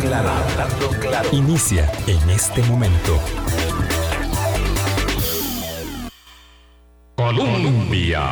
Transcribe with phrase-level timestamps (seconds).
[0.00, 1.28] claro, hablando claro.
[1.32, 3.18] Inicia en este momento.
[7.16, 8.22] Colombia.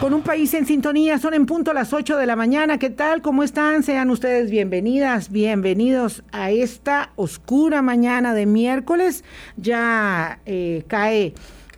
[0.00, 2.78] Con un país en sintonía, son en punto las 8 de la mañana.
[2.78, 3.22] ¿Qué tal?
[3.22, 3.82] ¿Cómo están?
[3.82, 9.24] Sean ustedes bienvenidas, bienvenidos a esta oscura mañana de miércoles.
[9.56, 11.34] Ya eh, cae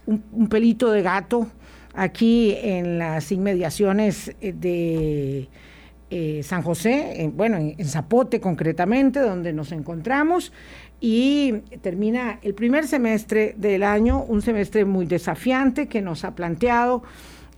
[0.06, 1.46] un, pelito de gato
[1.94, 5.48] aquí en las inmediaciones eh, de
[6.10, 10.52] eh, San José, bueno, en Zapote concretamente, donde nos encontramos
[11.00, 17.02] y termina el primer semestre del año, un semestre muy desafiante que nos ha planteado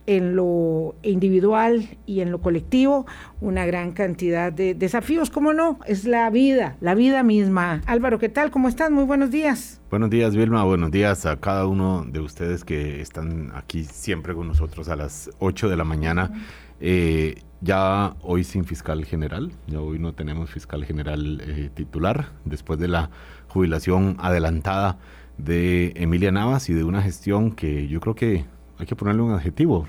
[0.07, 3.05] en lo individual y en lo colectivo
[3.39, 5.79] una gran cantidad de desafíos, ¿cómo no?
[5.85, 7.81] Es la vida, la vida misma.
[7.85, 8.51] Álvaro, ¿qué tal?
[8.51, 8.91] ¿Cómo estás?
[8.91, 9.79] Muy buenos días.
[9.89, 10.63] Buenos días, Vilma.
[10.63, 15.29] Buenos días a cada uno de ustedes que están aquí siempre con nosotros a las
[15.39, 16.31] 8 de la mañana.
[16.79, 22.79] Eh, ya hoy sin fiscal general, ya hoy no tenemos fiscal general eh, titular, después
[22.79, 23.09] de la
[23.47, 24.97] jubilación adelantada
[25.37, 28.45] de Emilia Navas y de una gestión que yo creo que
[28.77, 29.87] hay que ponerle un adjetivo,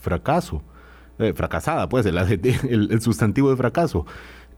[0.00, 0.62] fracaso,
[1.18, 4.04] eh, fracasada, pues, el, el, sustantivo de fracaso.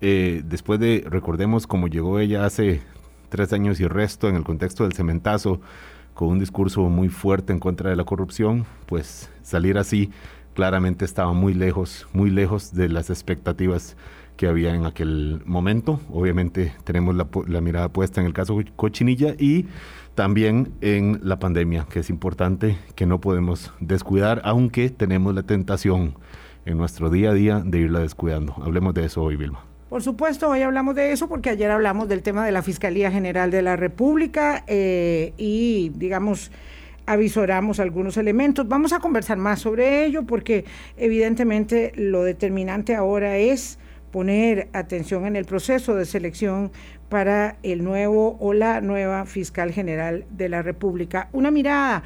[0.00, 2.82] Eh, después de, recordemos cómo llegó ella hace
[3.28, 5.60] tres años y resto en el contexto del cementazo,
[6.14, 10.10] con un discurso muy fuerte en contra de la corrupción, pues salir así
[10.56, 13.94] claramente estaba muy lejos, muy lejos de las expectativas
[14.38, 16.00] que había en aquel momento.
[16.10, 19.66] Obviamente tenemos la, la, mirada puesta en el caso Cochinilla y
[20.14, 26.14] también en la pandemia, que es importante, que no podemos descuidar, aunque tenemos la tentación
[26.64, 28.54] en nuestro día a día de irla descuidando.
[28.62, 29.62] Hablemos de eso hoy, Vilma.
[29.90, 33.50] Por supuesto, hoy hablamos de eso porque ayer hablamos del tema de la Fiscalía General
[33.50, 36.50] de la República eh, y, digamos,
[37.06, 38.68] avisoramos algunos elementos.
[38.68, 40.64] Vamos a conversar más sobre ello porque
[40.96, 43.78] evidentemente lo determinante ahora es
[44.10, 46.70] poner atención en el proceso de selección
[47.08, 51.28] para el nuevo o la nueva fiscal general de la República.
[51.32, 52.02] Una mirada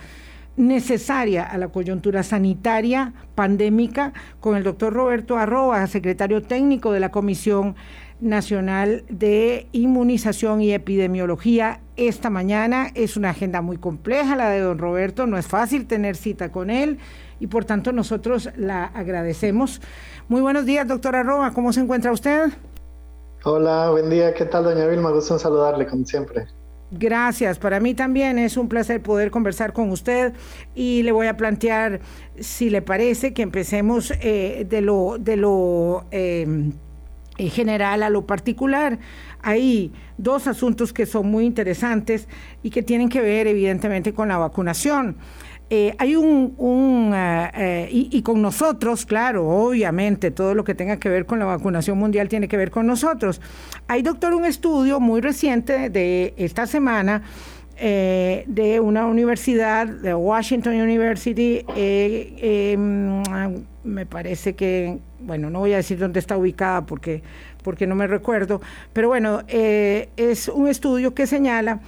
[0.56, 7.10] necesaria a la coyuntura sanitaria pandémica con el doctor Roberto Arroba, secretario técnico de la
[7.10, 7.76] Comisión
[8.20, 12.88] Nacional de Inmunización y Epidemiología esta mañana.
[12.94, 16.70] Es una agenda muy compleja la de don Roberto, no es fácil tener cita con
[16.70, 16.98] él
[17.40, 19.80] y por tanto nosotros la agradecemos.
[20.28, 22.50] Muy buenos días, doctora Arroba, ¿cómo se encuentra usted?
[23.44, 25.10] Hola, buen día, ¿qué tal, doña Vilma?
[25.10, 26.46] Gusto en saludarle, como siempre.
[26.92, 30.34] Gracias, para mí también es un placer poder conversar con usted
[30.74, 32.00] y le voy a plantear,
[32.40, 36.72] si le parece, que empecemos eh, de lo, de lo eh,
[37.48, 38.98] general a lo particular.
[39.40, 42.28] Hay dos asuntos que son muy interesantes
[42.62, 45.16] y que tienen que ver evidentemente con la vacunación.
[45.72, 51.08] Eh, hay un, eh, eh, y, con nosotros, claro, obviamente, todo lo que tenga que
[51.08, 53.40] ver con la vacunación mundial tiene que ver con nosotros.
[53.86, 57.22] Hay, doctor, un estudio muy reciente de esta semana
[57.80, 63.22] de una universidad, de Washington University, em,
[63.84, 67.22] me parece que, bueno, no voy a decir dónde está ubicada porque,
[67.62, 68.60] porque no me recuerdo,
[68.92, 71.80] pero bueno, es un estudio que señala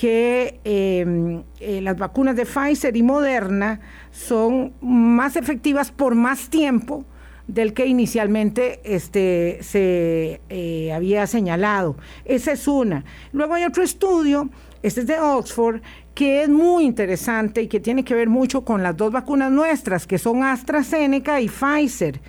[0.00, 7.04] que em, eh, las vacunas de Pfizer y Moderna son más efectivas por más tiempo
[7.46, 11.96] del que inicialmente este, se eh, había señalado.
[12.24, 13.04] Esa es una.
[13.32, 14.48] Luego hay otro estudio,
[14.82, 15.80] este es de Oxford,
[16.14, 20.06] que es muy interesante y que tiene que ver mucho con las dos vacunas nuestras,
[20.06, 22.20] que son AstraZeneca y Pfizer.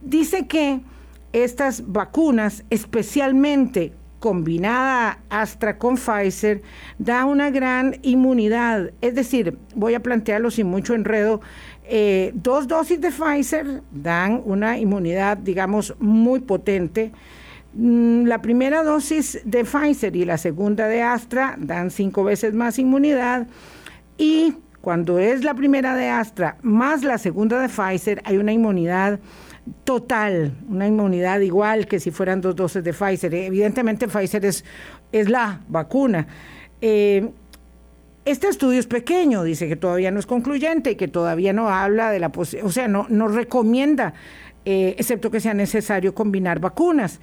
[0.00, 0.80] Dice que
[1.32, 3.92] estas vacunas, especialmente
[4.24, 6.62] combinada Astra con Pfizer
[6.98, 8.92] da una gran inmunidad.
[9.02, 11.42] Es decir, voy a plantearlo sin mucho enredo,
[11.86, 17.12] eh, dos dosis de Pfizer dan una inmunidad, digamos, muy potente.
[17.76, 22.78] Mm, la primera dosis de Pfizer y la segunda de Astra dan cinco veces más
[22.78, 23.48] inmunidad
[24.16, 29.18] y cuando es la primera de Astra más la segunda de Pfizer hay una inmunidad
[29.82, 33.34] total, una inmunidad igual que si fueran dos dosis de Pfizer.
[33.34, 34.64] Evidentemente Pfizer es,
[35.10, 36.28] es la vacuna.
[36.80, 37.28] Eh,
[38.24, 42.10] este estudio es pequeño, dice que todavía no es concluyente y que todavía no habla
[42.10, 44.14] de la o sea, no, no recomienda,
[44.64, 47.20] eh, excepto que sea necesario combinar vacunas.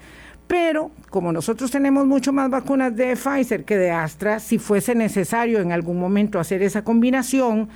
[0.52, 5.60] Pero como nosotros tenemos mucho más vacunas de Pfizer que de Astra, si fuese necesario
[5.60, 7.70] en algún momento hacer esa combinación,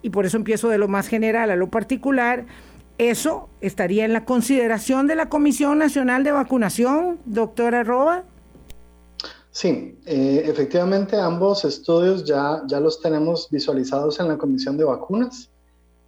[0.00, 2.46] y por eso empiezo de lo más general a lo particular,
[2.96, 8.22] ¿Eso estaría en la consideración de la Comisión Nacional de Vacunación, doctora Roa?
[9.50, 15.50] Sí, eh, efectivamente ambos estudios ya, ya los tenemos visualizados en la Comisión de Vacunas.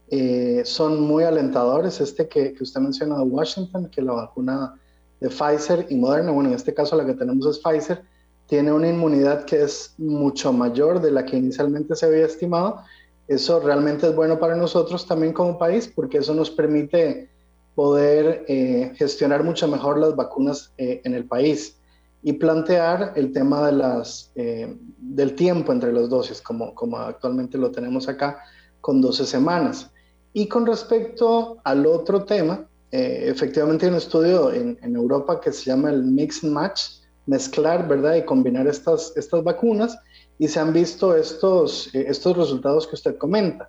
[0.09, 2.01] Eh, son muy alentadores.
[2.01, 4.75] Este que, que, usted menciona de Washington, que la vacuna
[5.21, 8.03] de Pfizer y Moderna, bueno, en este caso la que tenemos es Pfizer,
[8.47, 12.83] tiene una inmunidad que es mucho mayor de la que inicialmente se había estimado.
[13.27, 17.29] Eso realmente es bueno para nosotros también como país porque eso nos permite
[17.75, 21.77] poder eh, gestionar mucho mejor las vacunas eh, en el país
[22.23, 27.59] y plantear el tema de las, eh, del tiempo entre las dosis, como, como actualmente
[27.59, 28.39] lo tenemos acá,
[28.81, 29.91] con 12 semanas.
[30.33, 35.65] Y con respecto al otro tema, efectivamente hay un estudio en, en Europa que se
[35.65, 36.83] llama el Mix Match,
[37.27, 38.15] mezclar, ¿verdad?
[38.17, 39.99] Y combinar estas, estas vacunas
[40.39, 43.69] y se han visto estos, eh, estos resultados que usted comenta.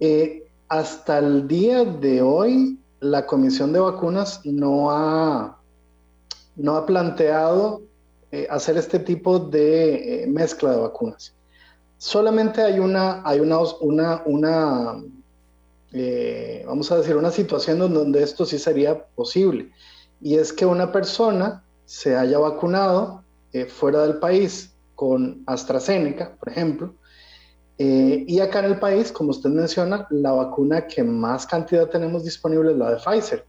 [0.00, 5.58] Eh, hasta el día de hoy, la Comisión de Vacunas no ha,
[6.56, 7.82] no ha planteado
[8.30, 11.34] eh, hacer este tipo de mezcla de vacunas.
[11.98, 15.02] Solamente hay una, hay una, una, una
[16.66, 19.70] vamos a decir, una situación donde esto sí sería posible.
[20.20, 23.22] Y es que una persona se haya vacunado
[23.52, 26.94] eh, fuera del país con AstraZeneca, por ejemplo,
[27.76, 32.24] eh, y acá en el país, como usted menciona, la vacuna que más cantidad tenemos
[32.24, 33.44] disponible es la de Pfizer.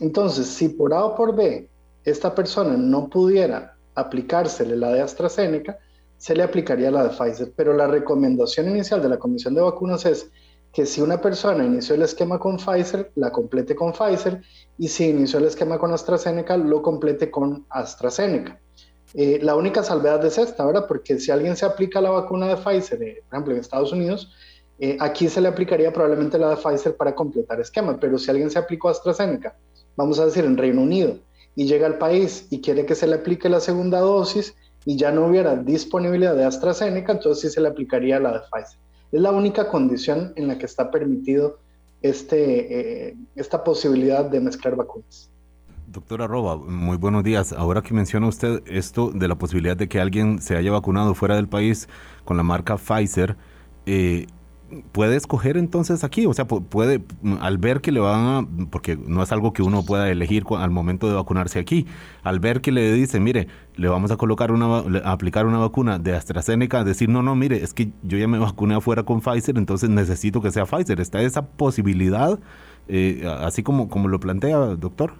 [0.00, 1.68] Entonces, si por A o por B
[2.04, 5.78] esta persona no pudiera aplicársele la de AstraZeneca,
[6.16, 7.52] se le aplicaría la de Pfizer.
[7.56, 10.30] Pero la recomendación inicial de la Comisión de Vacunas es
[10.74, 14.42] que si una persona inició el esquema con Pfizer, la complete con Pfizer,
[14.76, 18.60] y si inició el esquema con AstraZeneca, lo complete con AstraZeneca.
[19.14, 20.86] Eh, la única salvedad es esta, ¿verdad?
[20.88, 24.32] Porque si alguien se aplica la vacuna de Pfizer, eh, por ejemplo, en Estados Unidos,
[24.80, 28.50] eh, aquí se le aplicaría probablemente la de Pfizer para completar esquema, pero si alguien
[28.50, 29.56] se aplicó AstraZeneca,
[29.94, 31.18] vamos a decir en Reino Unido,
[31.54, 35.12] y llega al país y quiere que se le aplique la segunda dosis y ya
[35.12, 38.83] no hubiera disponibilidad de AstraZeneca, entonces sí se le aplicaría la de Pfizer.
[39.14, 41.60] Es la única condición en la que está permitido
[42.02, 45.30] este, eh, esta posibilidad de mezclar vacunas.
[45.86, 47.52] Doctora Roba, muy buenos días.
[47.52, 51.36] Ahora que menciona usted esto de la posibilidad de que alguien se haya vacunado fuera
[51.36, 51.88] del país
[52.24, 53.36] con la marca Pfizer,
[53.86, 54.26] eh,
[54.92, 57.02] puede escoger entonces aquí, o sea, puede,
[57.40, 60.70] al ver que le van a, porque no es algo que uno pueda elegir al
[60.70, 61.86] momento de vacunarse aquí,
[62.22, 65.98] al ver que le dicen, mire, le vamos a colocar una, a aplicar una vacuna
[65.98, 69.58] de AstraZeneca, decir, no, no, mire, es que yo ya me vacuné afuera con Pfizer,
[69.58, 71.00] entonces necesito que sea Pfizer.
[71.00, 72.38] ¿Está esa posibilidad,
[72.88, 75.14] eh, así como, como lo plantea, doctor?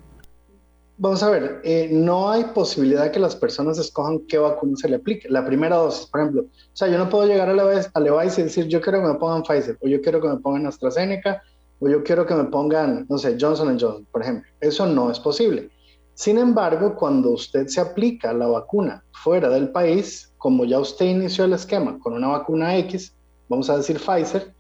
[0.97, 4.97] Vamos a ver, eh, no hay posibilidad que las personas escojan qué vacuna se le
[4.97, 5.29] aplique.
[5.29, 6.43] La primera dosis, por ejemplo.
[6.43, 9.01] O sea, yo no puedo llegar a la vez a Levi's y decir, yo quiero
[9.01, 11.43] que me pongan Pfizer, o yo quiero que me pongan AstraZeneca,
[11.81, 14.49] o yo quiero que me pongan, no sé, Johnson Johnson, por ejemplo.
[14.61, 15.69] Eso no es posible.
[16.15, 21.47] Sin embargo, cuando usted se aplica la vacuna fuera del país, como ya usted inició
[21.47, 23.17] el esquema con una vacuna X,
[23.49, 24.55] vamos a decir Pfizer,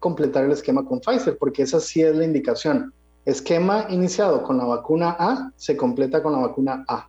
[0.00, 2.92] completar el esquema con Pfizer, porque esa sí es la indicación
[3.24, 7.08] Esquema iniciado con la vacuna A se completa con la vacuna A.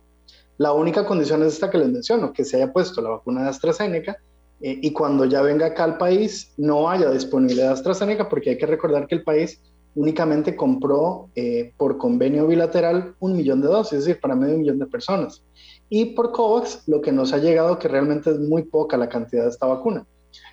[0.58, 3.48] La única condición es esta que les menciono, que se haya puesto la vacuna de
[3.48, 4.18] AstraZeneca
[4.60, 8.58] eh, y cuando ya venga acá al país no haya disponibilidad de AstraZeneca, porque hay
[8.58, 9.60] que recordar que el país
[9.94, 14.78] únicamente compró eh, por convenio bilateral un millón de dosis, es decir, para medio millón
[14.78, 15.42] de personas.
[15.88, 19.44] Y por COVAX lo que nos ha llegado que realmente es muy poca la cantidad
[19.44, 20.06] de esta vacuna.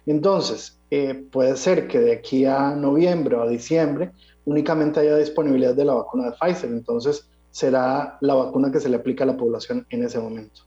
[0.06, 4.12] Entonces, eh, puede ser que de aquí a noviembre o a diciembre
[4.48, 6.72] únicamente haya disponibilidad de la vacuna de Pfizer.
[6.72, 10.62] Entonces, será la vacuna que se le aplica a la población en ese momento.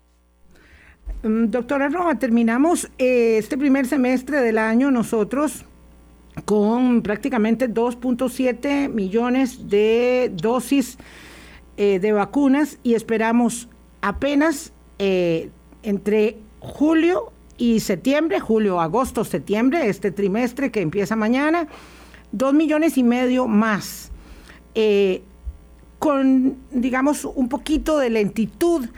[1.22, 5.64] Mm, doctora Roja, terminamos eh, este primer semestre del año nosotros
[6.44, 10.98] con prácticamente 2.7 millones de dosis
[11.78, 13.68] eh, de vacunas y esperamos
[14.02, 15.48] apenas eh,
[15.82, 21.66] entre julio y septiembre, julio, agosto, septiembre, este trimestre que empieza mañana,
[22.32, 24.10] dos millones y medio más,
[24.74, 25.22] eh,
[25.98, 28.88] con, digamos, un poquito de lentitud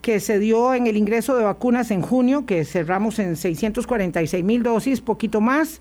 [0.00, 4.62] que se dio en el ingreso de vacunas en junio, que cerramos en 646 mil
[4.62, 5.80] dosis, poquito más.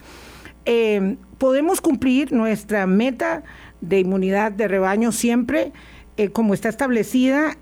[0.66, 3.44] Eh, podemos cumplir nuestra meta
[3.82, 5.72] de inmunidad de rebaño siempre
[6.18, 7.58] eh, como está establecida,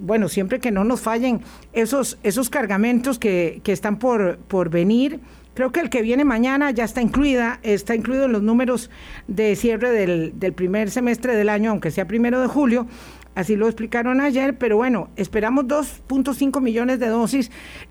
[0.00, 5.20] bueno, siempre que no nos fallen esos, esos cargamentos que, que están por, por venir
[5.54, 8.90] Creo que el que viene mañana ya está incluida, está incluido en los números
[9.28, 12.86] de cierre del, primer semestre del año, aunque sea primero de julio.
[13.34, 17.50] Así lo explicaron ayer, pero bueno, esperamos 2.5 millones de dosis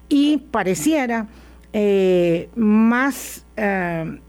[0.09, 1.27] y pareciera
[1.73, 4.19] eh, más, eh,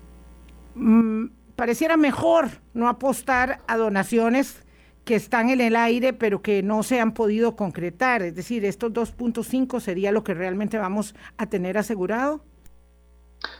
[0.74, 4.62] mm, pareciera mejor no apostar a donaciones
[5.04, 8.22] que están en el aire, pero que no se han podido concretar.
[8.22, 12.44] Es decir, estos 2.5 sería lo que realmente vamos a tener asegurado.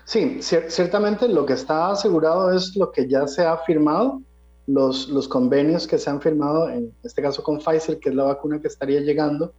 [0.05, 4.21] Sí, ciertamente lo que está asegurado es lo que ya se ha firmado,
[4.67, 8.25] los, los convenios que se han firmado, en este caso con Pfizer, que es la
[8.25, 9.53] vacuna que estaría llegando,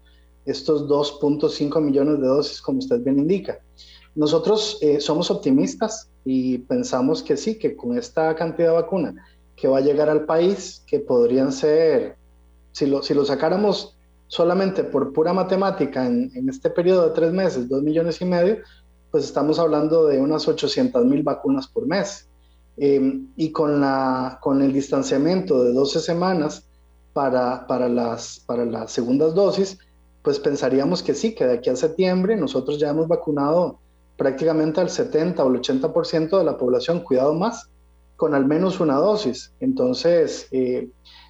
[0.46, 3.60] estos 2.5 millones de dosis, como usted bien indica.
[4.16, 9.16] Nosotros eh, somos optimistas y pensamos que sí, que con esta cantidad de vacuna
[9.56, 12.18] que va a llegar al país, que podrían ser,
[12.72, 17.32] si lo, si lo sacáramos solamente por pura matemática en, en este periodo de tres
[17.32, 18.58] meses, dos millones y medio,
[19.14, 22.28] pues estamos hablando de unas 800 mil vacunas por mes.
[22.78, 26.68] Em, y con, la, con el distanciamiento de 12 semanas
[27.14, 29.78] para, para, las, para las segundas dosis,
[30.24, 33.78] pues pensaríamos que sí, que de aquí a septiembre nosotros ya hemos vacunado
[34.18, 37.70] prácticamente al 70 o el 80% de la población, cuidado más,
[38.16, 39.54] con al menos una dosis.
[39.60, 40.90] Entonces, eh,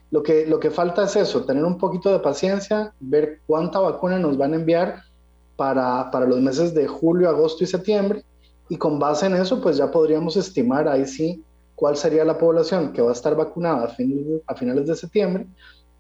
[0.10, 4.20] lo, que, lo que falta es eso, tener un poquito de paciencia, ver cuánta vacuna
[4.20, 5.02] nos van a enviar
[5.56, 8.24] para, para los meses de julio, agosto y septiembre,
[8.70, 11.44] y con base en eso, pues ya podríamos estimar ahí sí
[11.76, 14.96] cuál sería la población que va a estar vacunada a finales de, a finales de
[14.96, 15.48] septiembre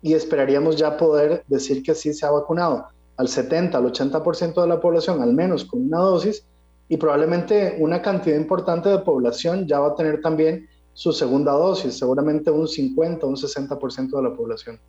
[0.01, 4.67] y esperaríamos ya poder decir que sí se ha vacunado al 70, al 80% de
[4.67, 6.45] la población, al menos con una dosis,
[6.89, 11.98] y probablemente una cantidad importante de población ya va a tener también su segunda dosis,
[11.98, 14.79] seguramente un 50, un 60% de la población.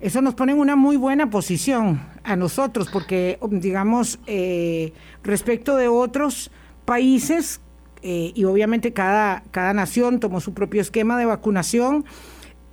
[0.00, 4.92] Eso nos pone en una muy buena posición a nosotros, porque, digamos, eh,
[5.22, 6.50] respecto de otros
[6.86, 7.60] países,
[8.02, 12.06] eh, y obviamente cada, cada nación tomó su propio esquema de vacunación,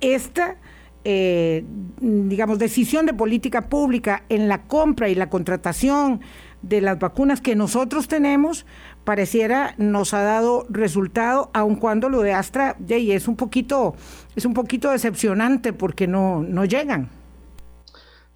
[0.00, 0.56] esta
[1.04, 1.64] eh,
[2.00, 6.20] digamos, decisión de política pública en la compra y la contratación
[6.62, 8.66] de las vacunas que nosotros tenemos,
[9.04, 13.94] pareciera nos ha dado resultado, aun cuando lo de Astra y es un poquito,
[14.34, 17.08] es un poquito decepcionante porque no, no llegan.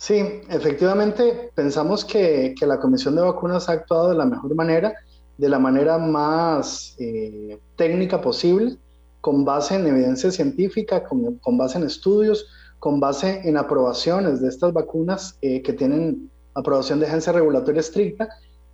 [0.03, 0.17] Sí,
[0.49, 4.93] efectivamente pensamos que, que, la Comisión de Vacunas ha actuado de la mejor manera,
[5.39, 8.79] de la manera más eh, técnica posible
[9.21, 12.49] con base en evidencia científica, con, con, base en estudios,
[12.81, 18.29] con base en aprobaciones de estas vacunas eh, que tienen aprobación de agencia regulatoria estricta.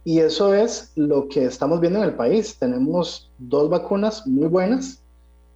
[0.04, 2.58] Y eso es lo que estamos viendo en el país.
[2.58, 5.02] Tenemos dos vacunas muy buenas,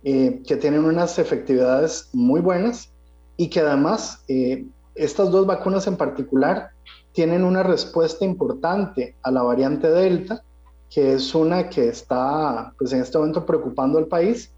[0.05, 2.91] eh, que tienen unas efectividades muy buenas
[3.38, 6.71] y que además eh, estas dos vacunas en particular
[7.13, 10.43] tienen una respuesta importante a la variante Delta,
[10.91, 14.53] que es una que está pues, en este momento preocupando al país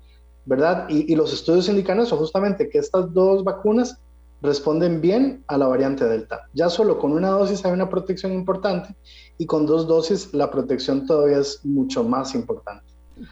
[0.46, 0.86] ¿verdad?
[0.88, 3.98] Y, los estudios indican eso, justamente que estas dos vacunas
[4.42, 6.48] responden bien a la variante Delta.
[6.52, 8.94] Ya solo con una dosis hay una protección importante
[9.38, 12.84] y con dos dosis la protección todavía es mucho más importante.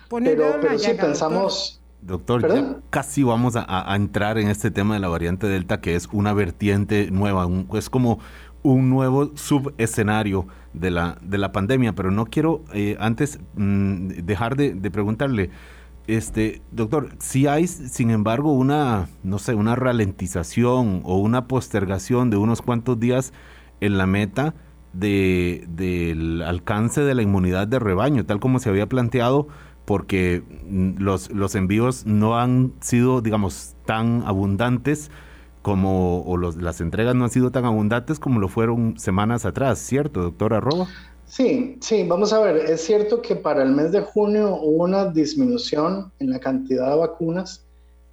[0.08, 1.78] pero, pero si pensamos...
[2.02, 6.08] Doctor, ya casi vamos a, entrar en este tema de la variante Delta, que es
[6.12, 8.18] una vertiente nueva, es como
[8.62, 14.56] un nuevo subescenario de la, de la pandemia, pero no quiero eh, antes mm, dejar
[14.56, 15.50] de, de preguntarle,
[16.08, 22.36] este, doctor, si hay, sin embargo, una, no sé, una ralentización o una postergación de
[22.36, 23.32] unos cuantos días
[23.80, 24.54] en la meta
[24.92, 29.48] del alcance de la inmunidad de rebaño, tal como se había planteado,
[29.92, 30.42] porque
[30.98, 35.10] los, los envíos no han sido, digamos, tan abundantes
[35.60, 39.78] como, o los, las entregas no han sido tan abundantes como lo fueron semanas atrás,
[39.80, 40.86] ¿cierto, doctor Arroba?
[41.26, 45.10] Sí, sí, vamos a ver, es cierto que para el mes de junio hubo una
[45.10, 47.62] disminución en la cantidad de vacunas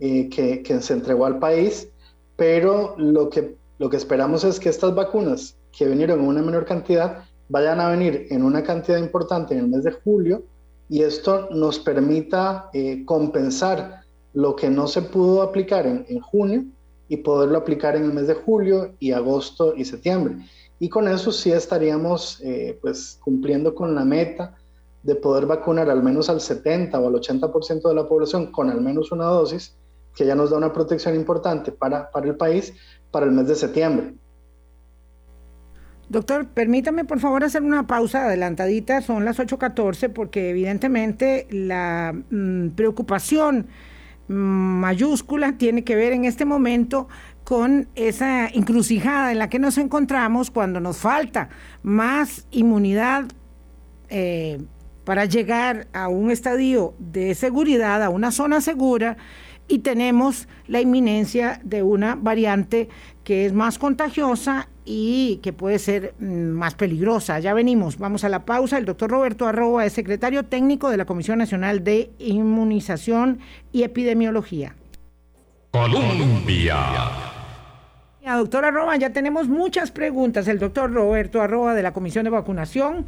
[0.01, 1.88] eh, que, que, se entregó al país,
[2.36, 6.65] pero lo que, lo que esperamos es que estas vacunas que vinieron en una menor
[6.65, 10.43] cantidad vayan a venir en una cantidad importante en el mes de julio
[10.89, 14.01] y esto nos permita eh, compensar
[14.34, 16.65] lo que no se pudo aplicar en, en junio
[17.08, 20.38] y poderlo aplicar en el mes de julio y agosto y septiembre.
[20.79, 24.55] Y con eso sí estaríamos eh, pues cumpliendo con la meta
[25.03, 28.81] de poder vacunar al menos al 70 o al 80% de la población con al
[28.81, 29.75] menos una dosis,
[30.15, 32.74] que ya nos da una protección importante para, para el país
[33.12, 34.13] para el mes de septiembre.
[36.09, 42.69] Doctor, permítame por favor hacer una pausa adelantadita, son las 8.14, porque evidentemente la mm,
[42.69, 43.67] preocupación
[44.27, 47.07] mm, mayúscula tiene que ver en este momento
[47.43, 51.49] con esa encrucijada en la que nos encontramos cuando nos falta
[51.83, 53.25] más inmunidad
[54.09, 54.59] eh,
[55.03, 59.17] para llegar a un estadio de seguridad, a una zona segura,
[59.67, 62.89] y tenemos la inminencia de una variante
[63.23, 67.38] que es más contagiosa y que puede ser mm, más peligrosa.
[67.39, 68.79] Ya venimos, vamos a la pausa.
[68.79, 73.38] El doctor Roberto Arroba es secretario técnico de la Comisión Nacional de Inmunización
[73.72, 74.75] y Epidemiología.
[75.69, 76.77] Colombia.
[78.25, 80.48] Doctor Arroba, ya tenemos muchas preguntas.
[80.48, 83.05] El doctor Roberto Arroba de la Comisión de Vacunación.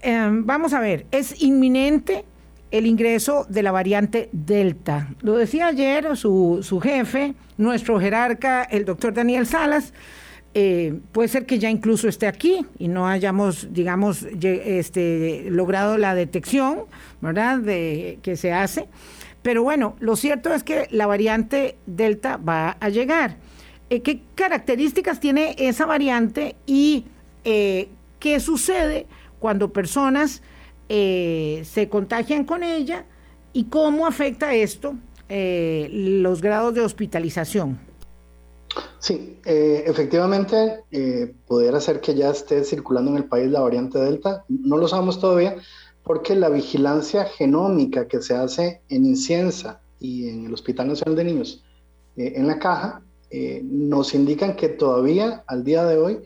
[0.00, 2.24] Em, vamos a ver, ¿es inminente
[2.70, 5.08] el ingreso de la variante Delta.
[5.20, 9.92] Lo decía ayer su, su jefe, nuestro jerarca, el doctor Daniel Salas,
[10.52, 16.14] eh, puede ser que ya incluso esté aquí y no hayamos, digamos, este, logrado la
[16.14, 16.86] detección,
[17.20, 18.86] ¿verdad?, de, que se hace.
[19.42, 23.36] Pero bueno, lo cierto es que la variante Delta va a llegar.
[23.90, 27.04] Eh, ¿Qué características tiene esa variante y
[27.44, 27.88] eh,
[28.18, 29.06] qué sucede
[29.38, 30.42] cuando personas
[30.88, 33.04] se contagian con ella
[33.52, 34.96] y cómo afecta esto
[35.28, 37.89] los grados de hospitalización?
[38.98, 43.98] Sí, eh, efectivamente, eh, pudiera ser que ya esté circulando en el país la variante
[43.98, 44.44] Delta.
[44.48, 45.56] No lo sabemos todavía
[46.04, 51.24] porque la vigilancia genómica que se hace en Inciensa y en el Hospital Nacional de
[51.24, 51.64] Niños
[52.16, 53.02] eh, en la caja
[53.62, 56.18] nos indican que todavía al día de hoy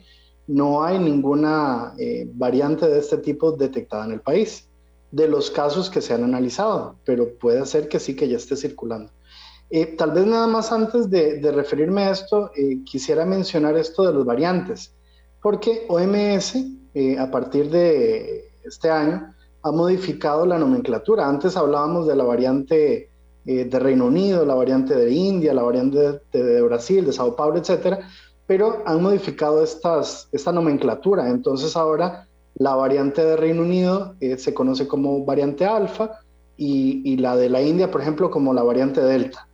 [0.47, 1.93] no hay ninguna
[2.33, 4.67] variante de este tipo detectada en el país,
[5.11, 8.55] de los casos que se han analizado, pero puede ser que sí que ya esté
[8.55, 9.11] circulando.
[9.77, 14.13] Eh, tal vez nada más antes de, referirme a esto, eh, quisiera mencionar esto de
[14.13, 14.93] los variantes,
[15.41, 16.55] porque OMS
[16.93, 21.27] eh, a partir de este año ha modificado la nomenclatura.
[21.27, 23.09] Antes hablábamos de la variante
[23.43, 27.99] de Reino Unido, la variante de India, la variante de, Brasil, de Sao Paulo, etcétera,
[28.47, 31.29] pero han modificado estas, esta nomenclatura.
[31.29, 36.21] Entonces ahora la variante de Reino Unido se conoce como variante alfa
[36.55, 39.44] y, y la de la India, por ejemplo, como la variante delta.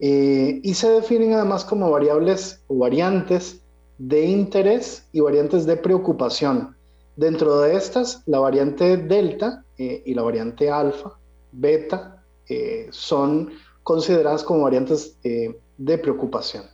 [0.00, 3.60] Eh, y se definen además como variables o variantes
[3.98, 6.76] de interés y variantes de preocupación.
[7.16, 11.18] Dentro de estas, la variante delta eh, y la variante alfa,
[11.50, 13.50] beta, eh, son
[13.82, 16.64] consideradas como variantes de preocupación.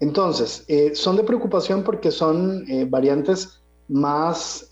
[0.00, 4.66] Entonces, son de preocupación porque son variantes más,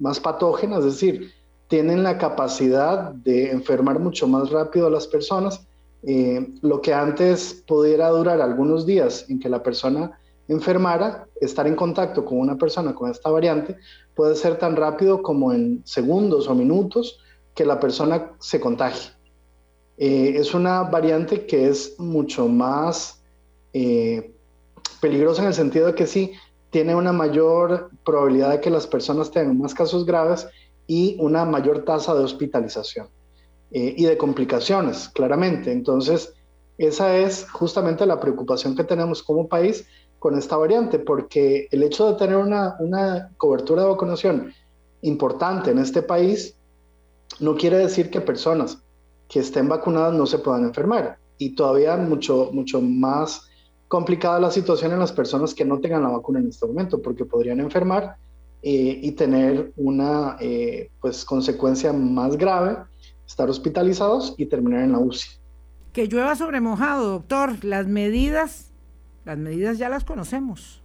[0.00, 1.30] más patógenas, es decir,
[1.68, 5.64] tienen la capacidad de enfermar mucho más rápido a las personas
[6.02, 10.18] eh, lo que antes pudiera durar algunos días en que la persona
[10.48, 13.76] enfermara, estar en contacto con una persona con esta variante
[14.14, 17.20] puede ser tan rápido como en segundos o minutos
[17.54, 19.10] que la persona se contagie.
[19.96, 23.22] Eh, es una variante que es mucho más
[23.72, 24.34] eh,
[25.00, 26.32] peligrosa en el sentido de que sí
[26.70, 30.48] tiene una mayor probabilidad de que las personas tengan más casos graves
[30.86, 33.08] y una mayor tasa de hospitalización.
[33.74, 35.72] Eh, y de complicaciones, claramente.
[35.72, 36.34] Entonces,
[36.76, 39.86] esa es justamente la preocupación que tenemos como país
[40.18, 44.52] con esta variante, porque el hecho de tener una, una cobertura de vacunación
[45.00, 46.54] importante en este país
[47.40, 48.78] no quiere decir que personas
[49.26, 51.16] que estén vacunadas no se puedan enfermar.
[51.38, 53.48] Y todavía mucho, mucho más
[53.88, 57.24] complicada la situación en las personas que no tengan la vacuna en este momento, porque
[57.24, 58.16] podrían enfermar
[58.62, 62.91] eh, y tener una eh, pues, consecuencia más grave
[63.26, 65.28] estar hospitalizados y terminar en la UCI.
[65.92, 67.64] Que llueva sobre mojado, doctor.
[67.64, 68.72] Las medidas,
[69.24, 70.82] las medidas ya las conocemos.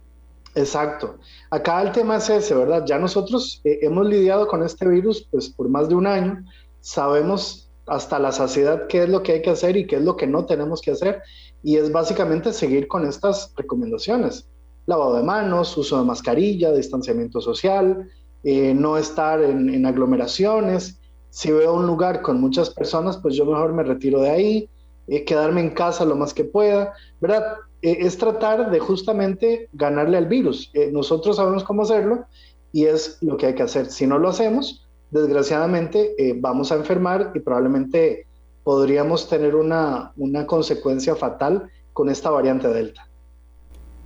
[0.54, 1.18] Exacto.
[1.50, 2.84] Acá el tema es ese, ¿verdad?
[2.86, 6.44] Ya nosotros eh, hemos lidiado con este virus pues por más de un año.
[6.80, 10.16] Sabemos hasta la saciedad qué es lo que hay que hacer y qué es lo
[10.16, 11.22] que no tenemos que hacer.
[11.62, 14.48] Y es básicamente seguir con estas recomendaciones.
[14.86, 18.08] Lavado de manos, uso de mascarilla, distanciamiento social,
[18.42, 20.97] eh, no estar en, en aglomeraciones
[21.30, 24.70] si veo un lugar con muchas personas, pues yo mejor me retiro de ahí,
[25.06, 27.56] eh, quedarme en casa lo más que pueda, ¿verdad?
[27.80, 30.70] Eh, es tratar de justamente ganarle al virus.
[30.74, 32.26] Eh, nosotros sabemos cómo hacerlo
[32.72, 33.86] y es lo que hay que hacer.
[33.86, 38.26] Si no lo hacemos, desgraciadamente vamos a enfermar y probablemente
[38.62, 43.07] podríamos tener una, una consecuencia fatal con esta variante Delta.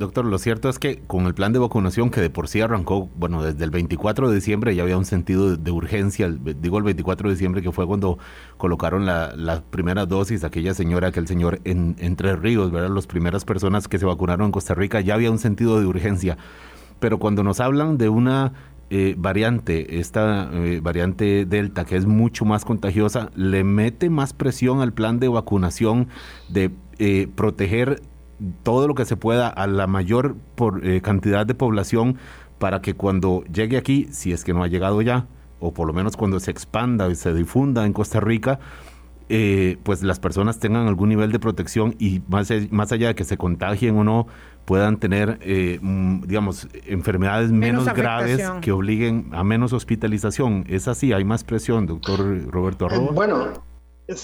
[0.03, 3.09] Doctor, lo cierto es que con el plan de vacunación que de por sí arrancó,
[3.15, 7.29] bueno, desde el 24 de diciembre ya había un sentido de, urgencia, digo el 24
[7.29, 8.19] de diciembre que fue cuando
[8.57, 12.91] colocaron la, la primera dosis, aquella señora, aquel señor en, Tres Ríos, ¿verdad?
[12.91, 16.37] Las primeras personas que se vacunaron en Costa Rica ya había un sentido de urgencia.
[16.99, 18.55] Pero cuando nos hablan de una
[18.91, 24.81] eh, variante, esta eh, variante Delta, que es mucho más contagiosa, le mete más presión
[24.81, 26.09] al plan de vacunación
[26.49, 28.03] de eh, proteger
[28.63, 32.19] todo lo que se pueda a la mayor por, eh, cantidad de población
[32.59, 35.27] para que cuando llegue aquí, si es que no ha llegado ya,
[35.61, 38.59] o por lo menos cuando se expanda y se difunda en Costa Rica,
[39.29, 43.25] eh, pues las personas tengan algún nivel de protección y más, más allá de que
[43.25, 44.27] se contagien o no,
[44.65, 50.65] puedan tener, eh, mm, digamos, enfermedades menos, graves que obliguen a menos hospitalización.
[50.69, 51.13] ¿Es así?
[51.13, 53.13] ¿Hay más presión, doctor Roberto Arroba?
[53.13, 53.53] bueno,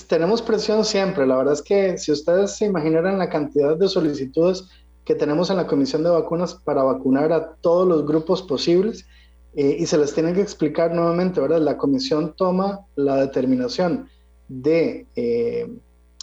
[0.07, 1.27] tenemos presión siempre.
[1.27, 4.65] La verdad es que si ustedes se imaginaran la cantidad de solicitudes
[5.05, 9.07] que tenemos en la Comisión de Vacunas para vacunar a todos los grupos posibles
[9.55, 11.61] eh, y se les tiene que explicar nuevamente, ¿verdad?
[11.61, 14.09] La Comisión toma la determinación
[14.49, 15.71] de, eh,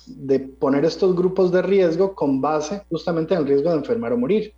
[0.06, 4.18] de poner estos grupos de riesgo con base justamente en el riesgo de enfermar o
[4.18, 4.54] morir.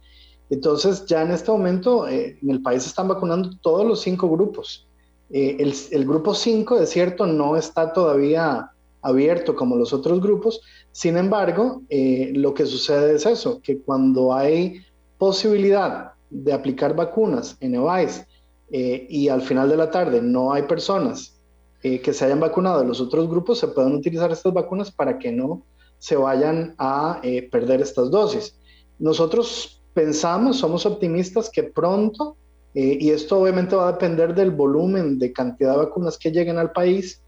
[0.50, 4.88] Entonces, ya en este momento eh, en el país están vacunando todos los cinco grupos.
[5.30, 8.72] Eh, el, el, grupo 5, es cierto, no está todavía
[9.08, 10.62] abierto como los otros grupos.
[10.92, 14.82] Sin embargo, lo que sucede es eso, que cuando hay
[15.18, 18.26] posibilidad de aplicar vacunas en EVAIS
[18.70, 21.38] y al final de la tarde no hay personas
[21.84, 25.20] eh, que se hayan vacunado de los otros grupos, se pueden utilizar estas vacunas para
[25.20, 25.64] que no
[26.00, 28.58] se vayan a eh, perder estas dosis.
[28.98, 32.36] Nosotros pensamos, somos optimistas que pronto,
[32.74, 36.58] eh, y esto obviamente va a depender del volumen de cantidad de vacunas que lleguen
[36.58, 37.22] al país,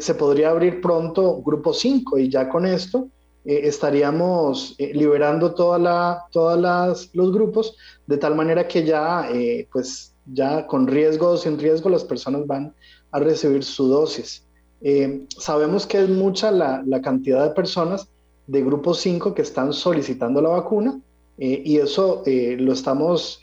[0.00, 3.08] se podría abrir pronto grupo 5 y ya con esto
[3.44, 9.28] estaríamos liberando toda la, todos los grupos de tal manera que ya,
[9.72, 12.74] pues, ya con riesgo o sin riesgo las personas van
[13.10, 14.44] a recibir su dosis.
[14.80, 18.08] Eh, sabemos que es mucha la, cantidad de personas
[18.46, 21.00] de grupo 5 que están solicitando la vacuna
[21.36, 23.40] eh, y eso eh, lo estamos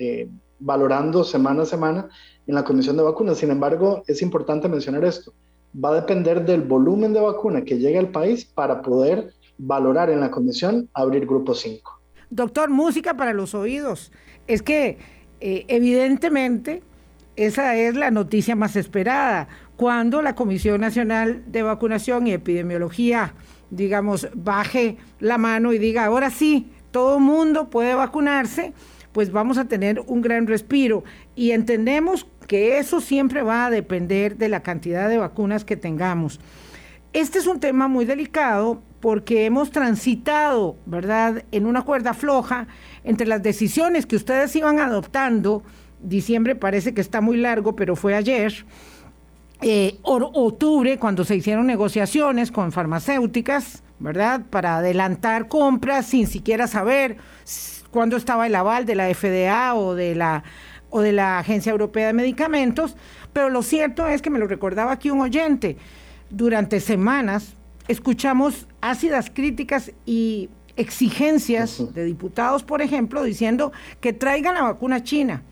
[0.59, 2.09] valorando semana a semana
[2.47, 3.37] en la Comisión de Vacunas.
[3.37, 5.33] Sin embargo, es importante mencionar esto.
[5.83, 10.21] Va a depender del volumen de vacuna que llegue al país para poder valorar en
[10.21, 11.99] la Comisión abrir grupo 5.
[12.29, 14.11] Doctor, música para los oídos.
[14.47, 14.97] Es que
[15.39, 16.81] evidentemente
[17.35, 19.47] esa es la noticia más esperada.
[19.75, 23.33] Cuando la Comisión Nacional de Vacunación y Epidemiología,
[23.69, 28.73] digamos, baje la mano y diga, ahora sí, todo mundo puede vacunarse,
[29.11, 31.03] pues vamos a tener un gran respiro.
[31.35, 36.39] Y entendemos que eso siempre va a depender de la cantidad de vacunas que tengamos.
[37.13, 42.67] Este es un tema muy delicado porque hemos transitado, ¿verdad?, en una cuerda floja
[43.03, 45.63] entre las decisiones que ustedes iban adoptando
[46.01, 48.65] diciembre parece que está muy largo, pero fue ayer.
[49.61, 54.41] Eh, octubre, cuando se hicieron negociaciones con farmacéuticas, ¿verdad?
[54.49, 57.17] Para adelantar compras sin siquiera saber
[57.91, 60.43] cuándo estaba el aval de la FDA o de la,
[60.95, 62.95] o de la Agencia Europea de Medicamentos.
[63.33, 65.75] Pero lo cierto es que me lo recordaba aquí un oyente.
[66.29, 67.57] Durante semanas
[67.89, 75.43] escuchamos ácidas críticas y exigencias de diputados, por ejemplo, diciendo que traigan la vacuna china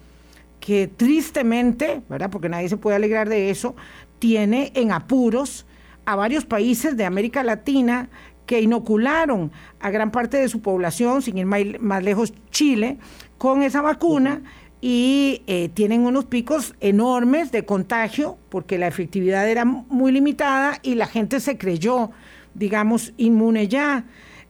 [0.61, 2.29] que tristemente, ¿verdad?
[2.29, 3.75] Porque nadie se puede alegrar de eso,
[4.19, 5.65] tiene en apuros
[6.05, 8.07] a varios países de América Latina
[8.45, 9.51] que inocularon
[9.81, 12.97] a gran parte de su población, sin ir más, lejos, Chile,
[13.37, 14.41] con esa vacuna
[14.85, 20.95] y eh, tienen unos picos enormes de contagio porque la efectividad era muy limitada y
[20.95, 22.11] la gente se creyó,
[22.53, 24.03] digamos, inmune ya.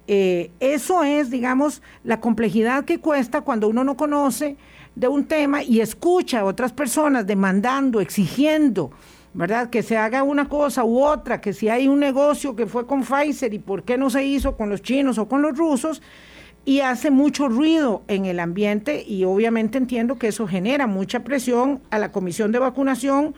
[0.08, 4.58] Eh, eso es, digamos, la complejidad que cuesta cuando uno no conoce
[4.96, 8.90] de un tema y escucha a otras personas demandando, exigiendo,
[9.36, 9.70] ¿verdad?
[9.70, 13.04] Que se haga una cosa u otra, que si hay un negocio que fue con
[13.04, 16.02] Pfizer y por qué no se hizo con los chinos o con los rusos,
[16.66, 21.82] y hace mucho ruido en el ambiente y obviamente entiendo que eso genera mucha presión
[21.90, 23.36] a la comisión de vacunación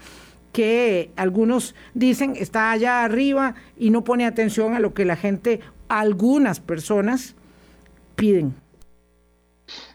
[0.51, 5.59] que algunos dicen está allá arriba y no pone atención a lo que la gente,
[5.89, 7.35] algunas personas
[8.15, 8.55] piden.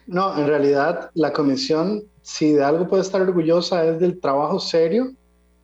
[0.05, 5.13] No, en realidad la comisión, si de algo puede estar orgullosa, es del trabajo serio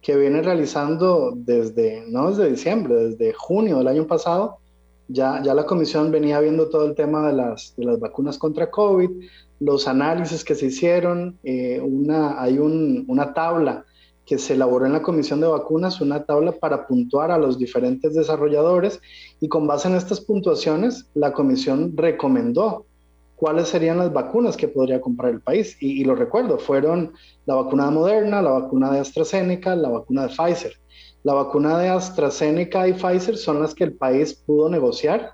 [0.01, 4.57] que viene realizando desde, no desde diciembre, desde junio del año pasado.
[5.07, 9.09] Ya, la comisión venía viendo todo el tema de las, de las vacunas contra COVID,
[9.59, 13.85] los análisis que se hicieron, eh, una, hay un, una tabla
[14.25, 18.13] que se elaboró en la Comisión de Vacunas, una tabla para puntuar a los diferentes
[18.13, 18.99] desarrolladores
[19.39, 22.85] y con base en estas puntuaciones, la Comisión recomendó
[23.37, 25.77] cuáles serían las vacunas que podría comprar el país.
[25.79, 27.13] Y, lo recuerdo, fueron
[27.45, 30.73] la vacuna de Moderna, la vacuna de AstraZeneca, la vacuna de Pfizer.
[31.27, 35.33] La vacuna de AstraZeneca y Pfizer son las que el país pudo negociar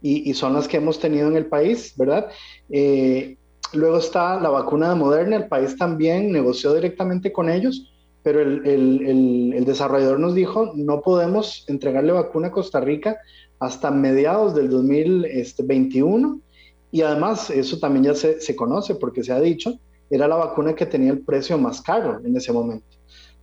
[0.00, 2.30] y, son las que hemos tenido en el país, ¿verdad?
[2.70, 3.36] Eh,
[3.74, 9.62] luego está la vacuna de Moderna, el país también negoció directamente con ellos, pero el,
[9.66, 13.18] desarrollador nos dijo, no podemos entregarle vacuna a Costa Rica
[13.58, 16.40] hasta mediados del 2021
[16.90, 19.78] y además, eso también ya se, conoce porque se ha dicho,
[20.08, 22.93] era la vacuna que tenía el precio más caro en ese momento.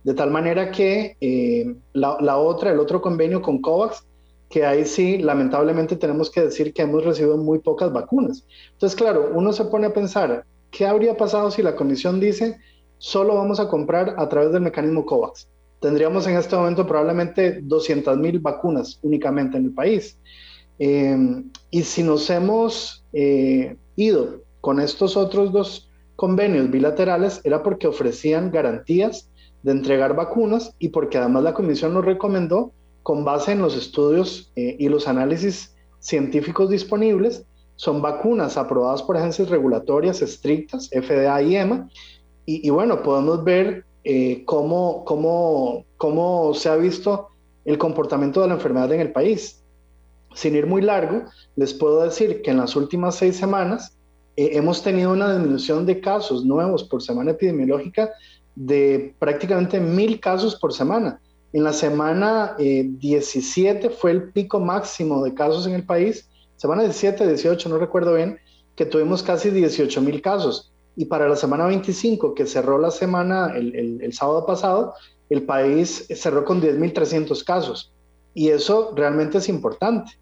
[0.04, 4.04] De tal manera que eh, la, otra, el otro convenio con COVAX,
[4.48, 8.44] que ahí sí, lamentablemente tenemos que decir que hemos recibido muy pocas vacunas.
[8.72, 12.58] Entonces, claro, uno se pone a pensar, ¿qué habría pasado si la comisión dice,
[12.98, 15.48] solo vamos a comprar a través del mecanismo COVAX?
[15.80, 20.18] Tendríamos en este momento probablemente 200 mil vacunas únicamente en el país.
[20.78, 21.16] Eh,
[21.70, 28.50] y si nos hemos eh, ido con estos otros dos convenios bilaterales, era porque ofrecían
[28.50, 29.28] garantías
[29.62, 32.72] de entregar vacunas y porque además la comisión nos recomendó
[33.02, 37.44] con base en los estudios eh, y los análisis científicos disponibles.
[37.76, 41.88] Son vacunas aprobadas por agencias regulatorias estrictas, FDA y EMA.
[42.44, 47.28] Y, bueno, podemos ver eh, cómo, cómo, cómo se ha visto
[47.64, 49.62] el comportamiento de la enfermedad en el país.
[50.34, 53.96] Sin ir muy largo, les puedo decir que en las últimas seis semanas
[54.36, 58.10] eh, hemos tenido una disminución de casos nuevos por semana epidemiológica
[58.54, 61.20] de prácticamente mil casos por semana.
[61.52, 66.82] En la semana 17 eh, fue el pico máximo de casos en el país, semana
[66.82, 68.38] 17, 18, no recuerdo bien,
[68.74, 70.72] que tuvimos casi 18 mil casos.
[70.96, 74.94] Y para la semana 25, que cerró la semana el, el sábado pasado,
[75.30, 77.92] el país cerró con 10.300 casos.
[78.34, 80.12] Y eso realmente es importante.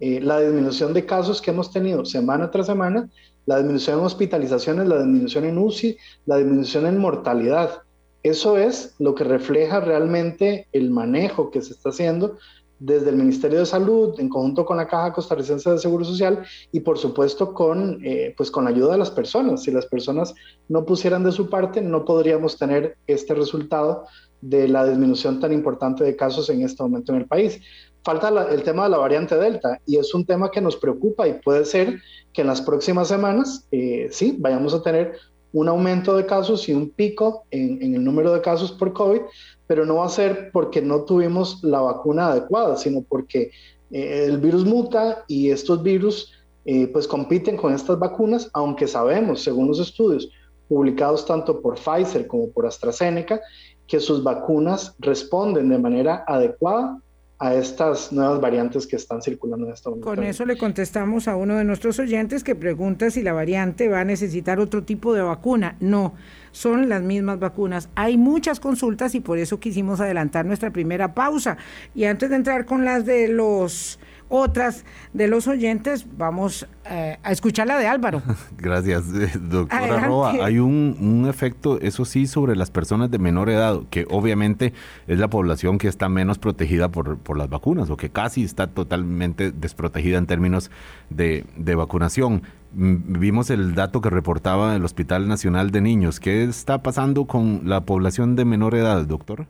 [0.00, 3.08] Eh, la disminución de casos que hemos tenido semana tras semana,
[3.46, 7.82] la disminución en hospitalizaciones, la disminución en UCI, la disminución en mortalidad.
[8.22, 12.38] Eso es lo que refleja realmente el manejo que se está haciendo
[12.78, 16.80] desde el Ministerio de Salud, en conjunto con la Caja Costarricense de Seguro Social y
[16.80, 19.62] por supuesto con, eh, pues con la ayuda de las personas.
[19.62, 20.34] Si las personas
[20.68, 24.06] no pusieran de su parte, no podríamos tener este resultado
[24.40, 27.60] de la disminución tan importante de casos en este momento en el país
[28.04, 31.40] falta el tema de la variante Delta y es un tema que nos preocupa y
[31.40, 32.00] puede ser
[32.32, 35.16] que en las próximas semanas eh, sí vayamos a tener
[35.52, 39.20] un aumento de casos y un pico en, el número de casos por COVID,
[39.66, 43.52] pero no va a ser porque no tuvimos la vacuna adecuada, sino porque
[43.90, 46.32] eh, el virus muta y estos virus
[46.66, 50.28] eh, pues compiten con estas vacunas, aunque sabemos, según los estudios
[50.68, 53.40] publicados tanto por Pfizer como por AstraZeneca,
[53.86, 56.98] que sus vacunas responden de manera adecuada
[57.44, 60.08] a estas nuevas variantes que están circulando en este momento.
[60.08, 64.00] Con eso le contestamos a uno de nuestros oyentes que pregunta si la variante va
[64.00, 65.76] a necesitar otro tipo de vacuna.
[65.78, 66.14] No,
[66.52, 67.90] son las mismas vacunas.
[67.96, 71.58] Hay muchas consultas y por eso quisimos adelantar nuestra primera pausa.
[71.94, 73.98] Y antes de entrar con las de los
[74.34, 78.20] otras de los oyentes, vamos eh, a escuchar la de Álvaro.
[78.58, 80.32] Gracias, eh, doctora Roa.
[80.44, 84.72] Hay un, efecto, eso sí, sobre las personas de menor edad, que obviamente
[85.06, 88.66] es la población que está menos protegida por, por las vacunas o que casi está
[88.66, 90.70] totalmente desprotegida en términos
[91.10, 92.42] de, de vacunación.
[92.72, 96.18] Mm, vimos el dato que reportaba el Hospital Nacional de Niños.
[96.18, 99.46] ¿Qué está pasando con la población de menor edad, doctor?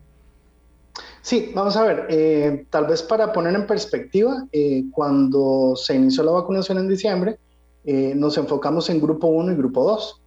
[1.25, 6.23] Sí, vamos a ver, eh, tal vez para poner en perspectiva, eh, cuando se inició
[6.23, 7.39] la vacunación en diciembre,
[7.87, 10.21] eh, nos enfocamos en grupo 1 y grupo 2,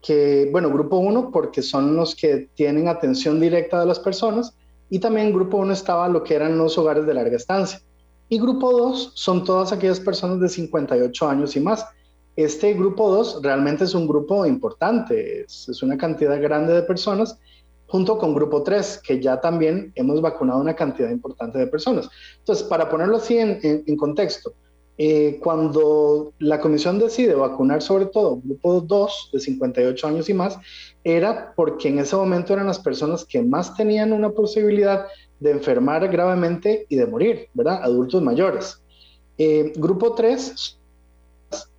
[0.00, 4.54] que, bueno, grupo 1 porque son los que tienen atención directa de las personas
[4.90, 7.80] y también grupo 1 estaba lo que eran los hogares de larga estancia.
[8.28, 11.84] Y grupo 2 son todas aquellas personas de 58 años y más.
[12.36, 17.40] Este grupo 2 realmente es un grupo importante, es una cantidad grande de personas
[17.86, 22.08] junto con Grupo 3, que ya también hemos vacunado una cantidad importante de personas.
[22.38, 24.54] Entonces, para ponerlo así en, contexto,
[24.96, 30.58] eh, cuando la comisión decide vacunar sobre todo Grupo 2 de 58 años y más,
[31.02, 35.06] era porque en ese momento eran las personas que más tenían una posibilidad
[35.40, 37.80] de enfermar gravemente y de morir, ¿verdad?
[37.82, 38.82] Adultos mayores.
[39.36, 40.78] Eh, grupo 3,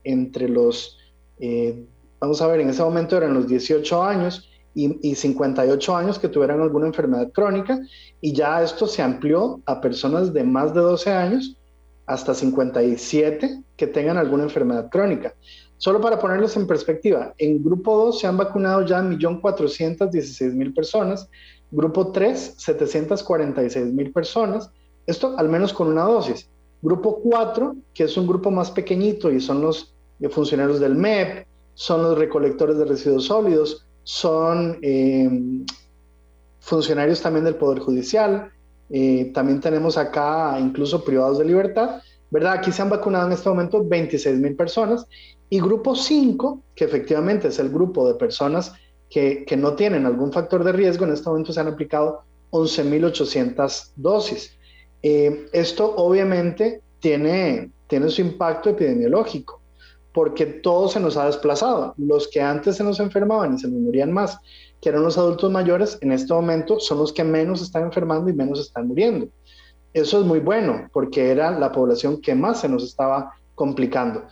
[0.03, 0.97] entre los,
[1.39, 1.85] eh,
[2.19, 6.61] vamos a ver, en ese momento eran los 18 años y, 58 años que tuvieran
[6.61, 7.79] alguna enfermedad crónica
[8.19, 11.57] y ya esto se amplió a personas de más de 12 años
[12.05, 15.33] hasta 57 que tengan alguna enfermedad crónica.
[15.77, 21.29] Solo para ponerlos en perspectiva, en grupo 2 se han vacunado ya 1.416.000 personas,
[21.71, 24.69] grupo 3 746.000 personas,
[25.07, 26.49] esto al menos con una dosis.
[26.81, 29.95] Grupo 4, que es un grupo más pequeñito y son los
[30.29, 35.29] funcionarios del MEP, son los recolectores de residuos sólidos, son eh,
[36.59, 38.51] funcionarios también del Poder Judicial,
[38.89, 42.53] eh, también tenemos acá incluso privados de libertad, ¿verdad?
[42.53, 45.07] Aquí se han vacunado en este momento 26 mil personas
[45.49, 48.73] y grupo 5, que efectivamente es el grupo de personas
[49.09, 53.91] que, que no tienen algún factor de riesgo, en este momento se han aplicado 11.800
[53.95, 54.55] dosis.
[55.01, 59.61] Eh, esto obviamente tiene, tiene su impacto epidemiológico
[60.15, 61.93] porque todo se nos ha desplazado.
[61.97, 64.39] Los que antes se nos enfermaban y se nos morían más,
[64.79, 68.33] que eran los adultos mayores, en este momento son los que menos están enfermando y
[68.33, 69.27] menos están muriendo.
[69.93, 74.23] Eso es muy bueno, porque era la población que más se nos estaba complicando.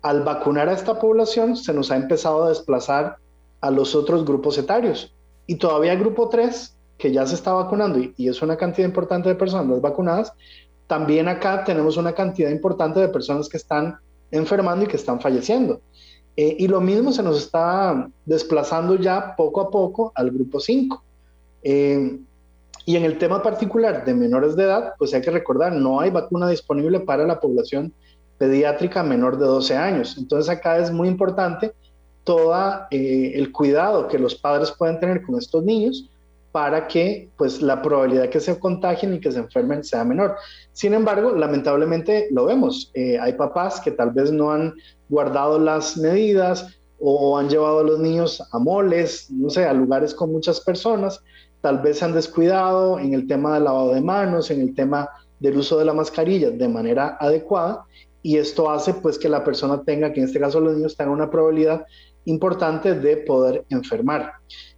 [0.00, 3.16] Al vacunar a esta población, se nos ha empezado a desplazar
[3.60, 5.14] a los otros grupos etarios.
[5.46, 8.88] Y todavía el grupo 3, que ya se está vacunando y, y es una cantidad
[8.88, 10.32] importante de personas vacunadas,
[10.86, 13.98] también acá tenemos una cantidad importante de personas que están
[14.30, 15.80] enfermando y que están falleciendo.
[16.36, 21.02] Eh, y lo mismo se nos está desplazando ya poco a poco al grupo 5.
[21.62, 22.18] Eh,
[22.88, 26.10] Y en el tema particular de menores de edad, pues hay que recordar, no hay
[26.10, 27.92] vacuna disponible para la población
[28.38, 30.16] pediátrica menor de 12 años.
[30.18, 31.72] Entonces acá es muy importante
[32.22, 32.54] todo
[32.92, 36.08] eh, el cuidado que los padres pueden tener con estos niños
[36.56, 40.36] para que pues la probabilidad que se contagien y que se enfermen sea menor.
[40.72, 42.90] Sin embargo, lamentablemente lo vemos.
[42.94, 44.72] Eh, hay papás que tal vez no han
[45.10, 50.14] guardado las medidas o han llevado a los niños a moles, no sé, a lugares
[50.14, 51.22] con muchas personas,
[51.60, 55.10] tal vez se han descuidado en el tema del lavado de manos, en el tema
[55.38, 57.84] del uso de la mascarilla de manera adecuada
[58.22, 61.12] y esto hace pues que la persona tenga, que en este caso los niños tengan
[61.12, 61.84] una probabilidad
[62.24, 64.32] importante de poder enfermar.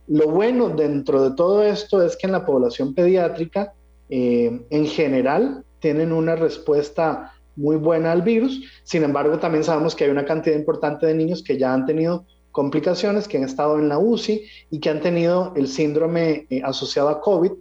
[0.09, 3.75] Lo bueno dentro de todo esto es que en la población pediátrica,
[4.09, 8.63] eh, en general, tienen una respuesta muy buena al virus.
[8.85, 12.25] Sin embargo, también sabemos que hay una cantidad importante de niños que ya han tenido
[12.53, 17.11] complicaciones, que han estado en la UCI y que han tenido el síndrome eh, asociado
[17.11, 17.53] a COVID.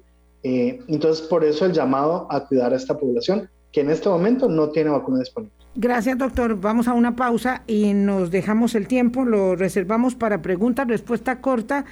[0.43, 4.47] Eh, entonces, por eso el llamado a cuidar a esta población, que en este momento
[4.47, 5.53] no tiene vacuna disponible.
[5.75, 6.59] Gracias, doctor.
[6.59, 11.85] Vamos a una pausa y nos dejamos el tiempo, lo reservamos para preguntas, respuesta corta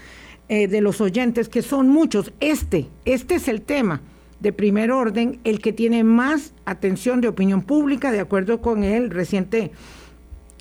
[0.50, 2.32] eh, de los oyentes, que son muchos.
[2.40, 4.02] Este, este es el tema
[4.40, 9.10] de primer orden, el que tiene más atención de opinión pública, de acuerdo con el
[9.10, 9.72] reciente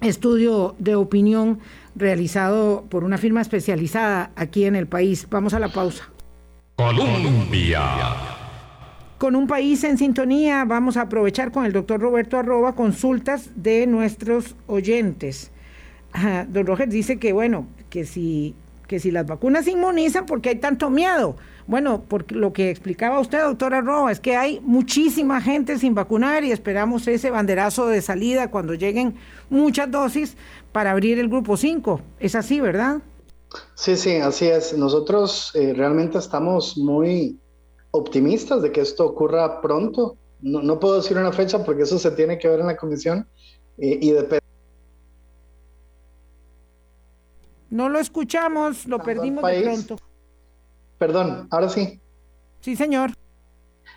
[0.01, 1.59] estudio de opinión
[1.95, 5.27] realizado por una firma especializada aquí en el país.
[5.31, 6.09] Vamos a la pausa.
[6.77, 7.83] Colombia.
[9.19, 13.87] Con un país en sintonía, vamos a aprovechar con el doctor Roberto Arroba consultas de
[13.87, 15.51] nuestros oyentes.
[16.49, 18.55] don Roger dice que, bueno, que si,
[18.87, 21.37] que si las vacunas inmunizan, porque hay tanto miedo?
[21.67, 26.45] Bueno, por lo que explicaba usted, doctora Arroba, es que hay muchísima gente sin vacunar
[26.45, 29.15] y esperamos ese banderazo de salida cuando lleguen
[29.49, 30.37] muchas dosis
[30.73, 32.01] para abrir el grupo 5.
[32.21, 32.99] Es así, ¿verdad?
[33.75, 34.77] Sí, sí, así es.
[34.77, 37.39] Nosotros eh, realmente estamos muy
[37.93, 40.19] optimistas de que esto ocurra pronto.
[40.41, 43.27] No, puedo decir una fecha porque eso se tiene que ver en la comisión
[43.79, 44.44] eh, y depende.
[47.71, 49.97] No lo escuchamos, lo perdimos de pronto.
[50.99, 52.01] Perdón, ahora sí.
[52.61, 53.11] Sí, señor.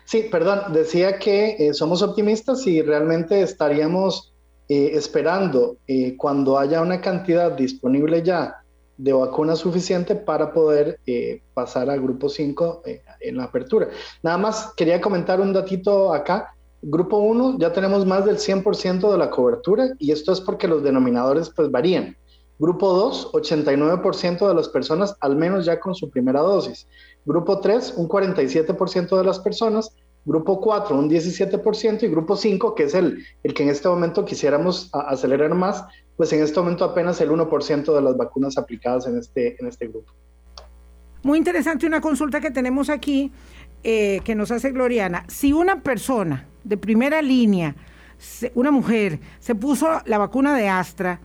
[0.04, 4.34] Sí, perdón, decía que eh, somos optimistas y realmente estaríamos
[4.68, 5.78] eh, esperando
[6.16, 8.62] cuando haya una cantidad disponible ya
[8.98, 13.88] de vacuna suficiente para poder eh, pasar al grupo 5 eh, en la apertura.
[14.22, 16.52] Nada más quería comentar un datito acá.
[16.82, 20.82] Grupo 1 ya tenemos más del 100% de la cobertura y esto es porque los
[20.82, 22.16] denominadores pues varían.
[22.58, 26.88] Grupo 2, 89% de las personas al menos ya con su primera dosis.
[27.24, 29.94] Grupo 3, un 47% de las personas.
[30.24, 32.02] Grupo 4, un 17%.
[32.02, 35.84] Y grupo 5, que es el, el que en este momento quisiéramos acelerar más,
[36.16, 39.86] pues en este momento apenas el 1% de las vacunas aplicadas en este, en este
[39.86, 40.12] grupo.
[41.22, 43.32] Muy interesante una consulta que tenemos aquí
[43.84, 45.24] eh, que nos hace Gloriana.
[45.28, 47.76] Si una persona de primera línea,
[48.54, 51.20] una mujer, se puso la vacuna de Astra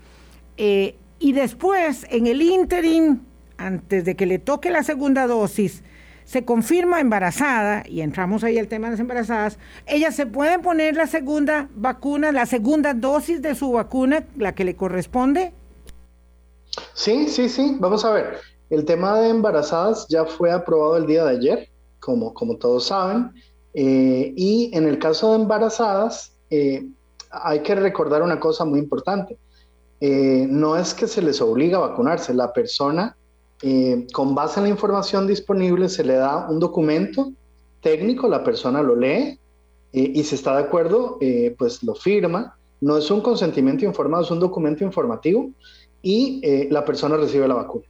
[0.58, 3.22] eh, y después en el interim,
[3.58, 5.82] antes de que le toque la segunda dosis,
[6.26, 10.98] se confirma embarazada, y entramos ahí al tema de las embarazadas, ella se puede poner
[10.98, 15.54] la segunda vacuna, la segunda dosis de su vacuna, la que le corresponde.
[16.94, 17.78] Sí, sí, sí.
[17.80, 18.40] Vamos a ver.
[18.70, 21.70] El tema de embarazadas ya fue aprobado el día de ayer,
[22.02, 23.32] como, como todos saben.
[23.74, 26.86] Eh, y en el caso de embarazadas, eh,
[27.32, 29.38] hay que recordar una cosa muy importante.
[30.06, 33.16] Eh, no es que se les obliga a vacunarse, la persona
[33.62, 37.32] eh, con base en la información disponible se le da un documento
[37.80, 39.40] técnico, la persona lo lee
[39.94, 41.20] eh, y si está de acuerdo,
[41.58, 42.58] pues lo firma.
[42.82, 45.52] No es un consentimiento informado, es un documento informativo
[46.02, 47.86] y la persona recibe la vacuna.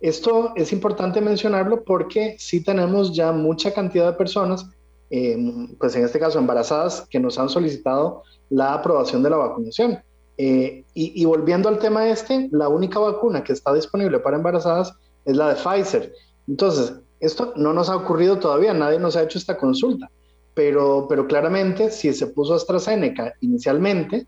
[0.00, 4.64] Esto es importante mencionarlo porque sí tenemos ya mucha cantidad de personas,
[5.10, 9.98] pues en este caso embarazadas, que nos han solicitado la aprobación de la vacunación.
[10.42, 15.36] Y, y, volviendo al tema este, la única vacuna que está disponible para embarazadas es
[15.36, 16.12] la de Pfizer.
[16.48, 20.10] Entonces, esto no nos ha ocurrido todavía, nadie nos ha hecho esta consulta,
[20.54, 24.26] pero, pero claramente si se puso AstraZeneca inicialmente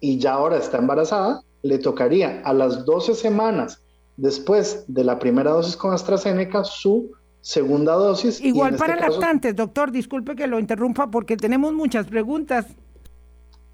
[0.00, 3.82] y ya ahora está embarazada, le tocaría a las 12 semanas
[4.16, 7.10] después de la primera dosis con AstraZeneca su
[7.42, 8.40] segunda dosis.
[8.40, 12.66] Igual este para lactantes, doctor, disculpe que lo interrumpa porque tenemos muchas preguntas.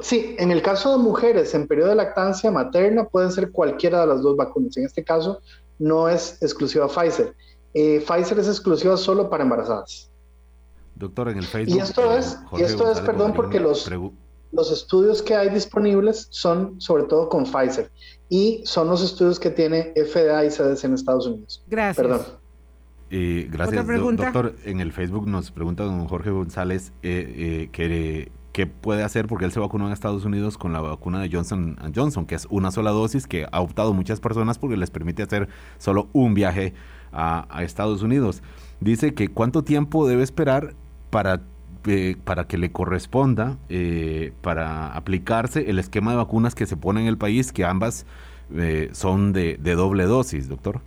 [0.01, 4.07] Sí, en el caso de mujeres en periodo de lactancia materna pueden ser cualquiera de
[4.07, 4.77] las dos vacunas.
[4.77, 5.41] En este caso,
[5.79, 7.35] no es exclusiva Pfizer.
[7.73, 10.11] Eh, Pfizer es exclusiva solo para embarazadas.
[10.95, 11.77] Doctor, en el Facebook.
[11.77, 13.91] Y esto es, y esto es perdón, porque los,
[14.53, 17.91] los estudios que hay disponibles son sobre todo con Pfizer
[18.29, 21.63] y son los estudios que tiene FDA y CDC en Estados Unidos.
[21.67, 22.07] Gracias.
[22.07, 22.27] Perdón.
[23.09, 24.57] Eh, gracias, doctor.
[24.65, 29.53] En el Facebook nos pregunta don Jorge González eh, que qué puede hacer porque él
[29.53, 32.91] se vacunó en Estados Unidos con la vacuna de Johnson Johnson, que es una sola
[32.91, 36.73] dosis que ha optado muchas personas porque les permite hacer solo un viaje
[37.13, 38.43] a, Estados Unidos.
[38.81, 40.75] Dice que cuánto tiempo debe esperar
[41.11, 41.43] para,
[41.85, 47.03] eh, para que le corresponda eh, para aplicarse el esquema de vacunas que se pone
[47.03, 48.07] en el país, que ambas
[48.55, 50.81] eh, son de, de doble dosis, doctor.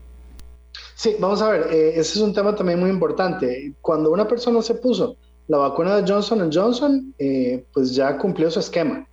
[0.95, 3.75] Sí, vamos a ver, ese es un tema también muy importante.
[3.79, 5.17] Cuando una persona se puso
[5.49, 9.09] la vacuna de Johnson Johnson, eh, pues ya cumplió su esquema.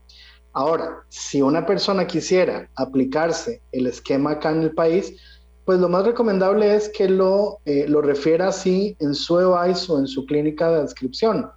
[0.53, 5.17] Ahora, si una persona quisiera aplicarse el esquema acá en el país,
[5.65, 9.99] pues lo más recomendable es que lo, eh, lo refiera así en su EVICE o
[9.99, 11.51] en su clínica de adscripción.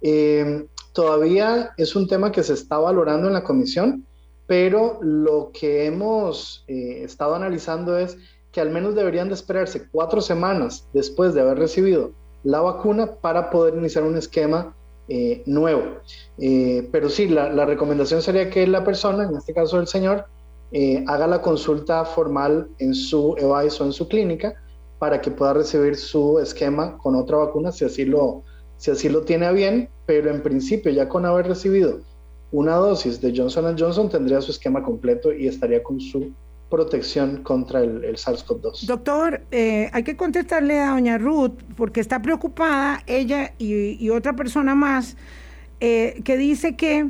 [0.00, 4.06] Eh, todavía es un tema que se está valorando en la comisión,
[4.46, 8.16] pero lo que hemos estado analizando es
[8.52, 12.12] que al menos deberían de esperarse cuatro semanas después de haber recibido
[12.42, 14.74] la vacuna para poder iniciar un esquema
[15.08, 15.82] eh, nuevo.
[16.38, 20.26] Eh, pero sí, la, recomendación sería que la persona, en este caso el señor,
[20.72, 24.54] eh, haga la consulta formal en su EVAIS o en su clínica
[25.00, 28.44] para que pueda recibir su esquema con otra vacuna si así lo,
[28.76, 32.00] si así lo tiene bien, pero en principio ya con haber recibido
[32.52, 36.30] una dosis de Johnson Johnson tendría su esquema completo y estaría con su
[36.70, 38.86] protección contra el, SARS-CoV-2.
[38.86, 44.74] Doctor, eh, hay que contestarle a doña Ruth porque está preocupada ella y, otra persona
[44.74, 45.16] más
[45.80, 47.08] eh, que dice que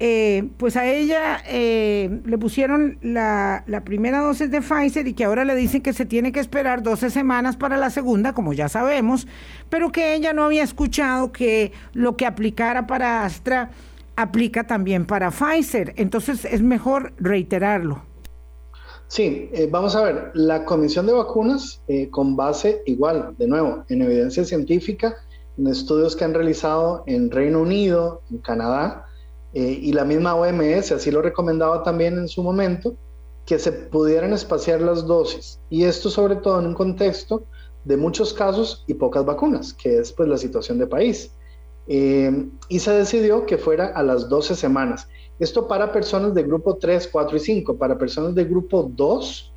[0.00, 5.44] eh, pues a ella le pusieron la, la, primera dosis de Pfizer y que ahora
[5.44, 9.26] le dicen que se tiene que esperar 12 semanas para la segunda, como ya sabemos,
[9.68, 13.70] pero que ella no había escuchado que lo que aplicara para Astra
[14.16, 15.94] aplica también para Pfizer.
[15.96, 18.07] Entonces es mejor reiterarlo.
[19.08, 23.82] Sí, eh, vamos a ver, la Comisión de Vacunas, eh, con base igual, de nuevo,
[23.88, 25.16] en evidencia científica,
[25.56, 29.06] en estudios que han realizado en Reino Unido, en Canadá,
[29.54, 32.96] eh, y la misma OMS así lo recomendaba también en su momento,
[33.46, 35.58] que se pudieran espaciar las dosis.
[35.70, 37.44] Y esto sobre todo en un contexto
[37.84, 41.32] de muchos casos y pocas vacunas, que es pues la situación de país.
[41.88, 45.08] y se decidió que fuera a las 12 semanas.
[45.38, 47.76] Esto para personas de grupo 3, 4 y 5.
[47.76, 49.52] Para personas de grupo 2,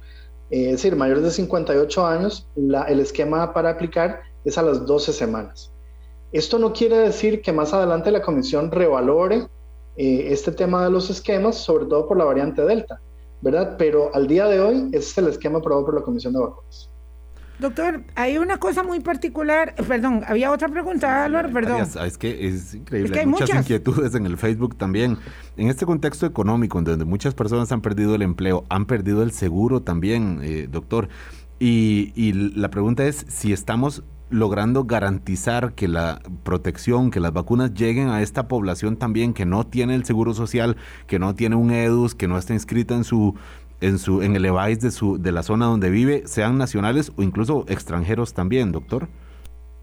[0.51, 5.13] eh, es decir, mayores de 58 años, el esquema para aplicar es a las 12
[5.13, 5.71] semanas.
[6.31, 9.47] Esto no quiere decir que más adelante la comisión revalore
[9.97, 13.01] eh, este tema de los esquemas, sobre todo por la variante Delta,
[13.41, 13.75] ¿verdad?
[13.77, 16.90] Pero al día de hoy, ese es el esquema aprobado por la Comisión de Vacunas.
[17.61, 21.87] Doctor, hay una cosa muy particular, perdón, había otra pregunta, Álvaro, perdón.
[22.05, 25.19] Es que es increíble, hay, muchas, inquietudes en el Facebook también.
[25.57, 29.31] En este contexto económico, en donde muchas personas han perdido el empleo, han perdido el
[29.31, 31.07] seguro también, eh, doctor.
[31.59, 37.73] Y, y la pregunta es si estamos logrando garantizar que la protección, que las vacunas
[37.73, 41.69] lleguen a esta población también que no tiene el seguro social, que no tiene un
[41.69, 43.35] EDUS, que no está inscrita en su
[43.81, 47.23] en, su, en el EVAIS de, su, de la zona donde vive, sean nacionales o
[47.23, 49.07] incluso extranjeros también, doctor?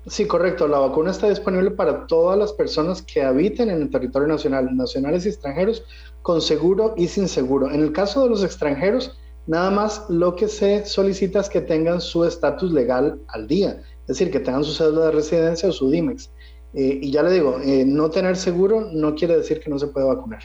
[0.07, 0.69] Sí, correcto.
[0.69, 5.27] La vacuna está disponible para todas las personas que habiten en el territorio nacional, nacionales
[5.27, 5.85] y extranjeros,
[6.23, 7.71] con seguro y sin seguro.
[7.71, 12.01] En el caso de los extranjeros, nada más lo que se solicita es que tengan
[12.01, 15.91] su estatus legal al día, es decir, que tengan su cédula de residencia o su
[15.91, 16.31] DIMEX.
[16.75, 19.89] Eh, y ya le digo, eh, no tener seguro no quiere decir que no se
[19.89, 20.43] puede vacunar.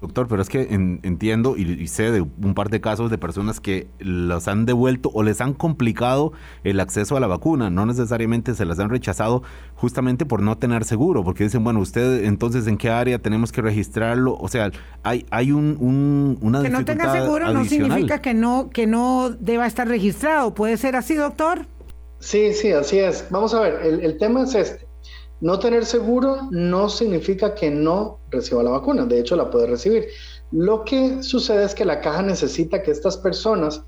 [0.00, 3.86] Doctor, pero es que entiendo y, sé de un par de casos de personas que
[3.98, 6.32] los han devuelto o les han complicado
[6.64, 9.42] el acceso a la vacuna, no necesariamente se las han rechazado
[9.74, 13.60] justamente por no tener seguro, porque dicen, bueno, usted entonces en qué área tenemos que
[13.60, 14.70] registrarlo, o sea,
[15.02, 19.28] hay, hay un, un una que no tenga seguro no significa que no que no
[19.38, 21.66] deba estar registrado, puede ser así, doctor.
[22.20, 23.26] Sí, sí, así es.
[23.30, 24.89] Vamos a ver, el, el tema es este.
[25.40, 30.08] No tener seguro no significa que no reciba la vacuna, de hecho la puede recibir.
[30.52, 33.82] Lo que sucede es que la caja necesita que estas personas,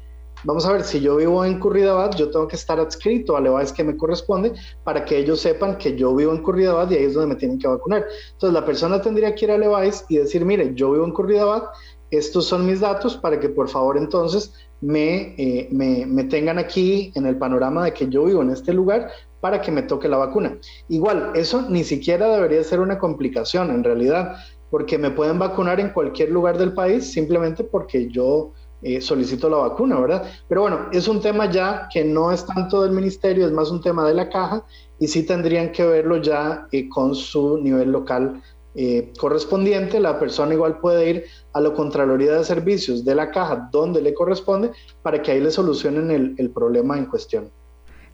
[0.45, 3.73] vamos a ver, si yo vivo en Curridabat, yo tengo que estar adscrito al EVAIS
[3.73, 4.53] que me corresponde
[4.85, 7.59] para que ellos sepan que yo vivo en Curridabat y ahí es donde me tienen
[7.59, 8.07] que vacunar.
[8.33, 11.65] Entonces la persona tendría que ir al EVAIS y decir, mire, yo vivo en Curridabat,
[12.13, 17.27] estos son mis datos para que por favor entonces me, eh, me, tengan aquí en
[17.27, 19.11] el panorama de que yo vivo en este lugar
[19.43, 20.57] para que me toque la vacuna.
[20.89, 24.37] Igual, eso ni siquiera debería ser una complicación en realidad,
[24.71, 29.57] porque me pueden vacunar en cualquier lugar del país simplemente porque yo eh, solicito la
[29.57, 30.31] vacuna, ¿verdad?
[30.49, 33.81] Pero bueno, es un tema ya que no es tanto del ministerio, es más un
[33.81, 34.65] tema de la caja
[35.01, 38.41] y sí tendrían que verlo ya eh, con su nivel local
[38.77, 39.99] eh, correspondiente.
[39.99, 44.15] La persona igual puede ir a la Contraloría de Servicios de la caja donde le
[44.15, 44.71] corresponde
[45.03, 47.51] para que ahí le solucionen el, el problema en cuestión.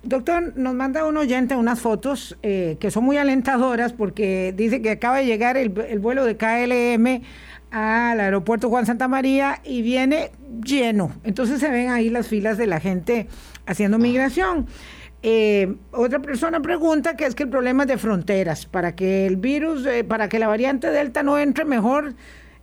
[0.09, 4.93] Doctor, nos manda un oyente unas fotos eh, que son muy alentadoras porque dice que
[4.93, 7.23] acaba de llegar el, vuelo de KLM
[7.71, 10.31] al aeropuerto Juan Santa María y viene
[10.65, 11.13] lleno.
[11.25, 13.29] Entonces se ven ahí las filas de la gente
[13.67, 14.67] haciendo migración.
[15.23, 19.37] Eh, otra persona pregunta que es que el problema es de fronteras, para que el
[19.37, 22.15] virus, eh, para que la variante Delta no entre mejor,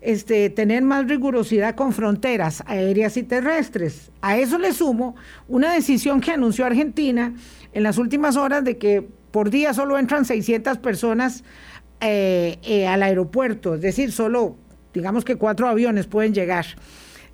[0.06, 4.12] este, tener más rigurosidad con fronteras aéreas y terrestres.
[4.22, 5.16] A eso le sumo
[5.48, 7.34] una decisión que anunció Argentina
[7.74, 11.44] en las últimas horas de que por día solo entran 600 personas
[12.00, 14.56] eh, al aeropuerto, es decir, solo
[14.94, 16.66] digamos que cuatro aviones pueden llegar.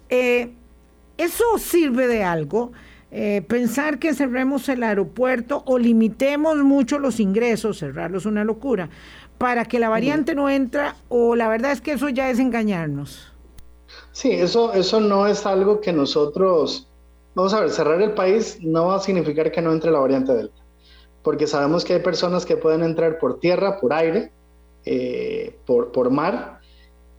[0.10, 2.72] ¿Eso sirve de algo?
[3.14, 8.90] Eh, pensar que cerremos el aeropuerto o limitemos mucho los ingresos, cerrarlo es una locura,
[9.42, 13.34] para que la variante no entra o la verdad es que eso ya es engañarnos.
[14.12, 16.88] Sí, eso, eso no es algo que nosotros,
[17.34, 20.32] vamos a ver, cerrar el país no va a significar que no entre la variante
[20.32, 20.62] Delta,
[21.24, 24.32] porque sabemos que hay personas que pueden entrar por tierra, por aire,
[24.86, 26.60] eh, por, por mar,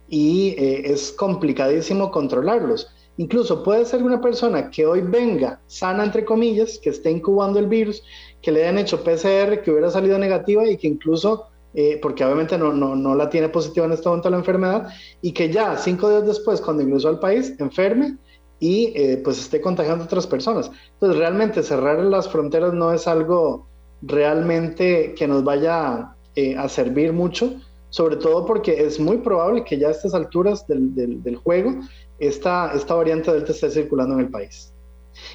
[0.07, 2.87] y eh, es complicadísimo controlarlos.
[3.17, 7.67] Incluso puede ser una persona que hoy venga sana, entre comillas, que esté incubando el
[7.67, 8.01] virus,
[8.41, 12.57] que le hayan hecho PCR, que hubiera salido negativa y que incluso, eh, porque obviamente
[12.57, 14.87] no, no, no, la tiene positiva en este momento la enfermedad,
[15.21, 18.17] y que ya cinco días después, cuando ingresó al país, enferme
[18.59, 20.71] y eh, pues esté contagiando a otras personas.
[20.93, 23.67] Entonces, realmente cerrar las fronteras no es algo
[24.01, 27.53] realmente que nos vaya eh, a servir mucho,
[27.89, 31.75] sobre todo porque es muy probable que ya a estas alturas del, del, del juego
[32.19, 34.72] esta, esta variante Delta esté circulando en el país.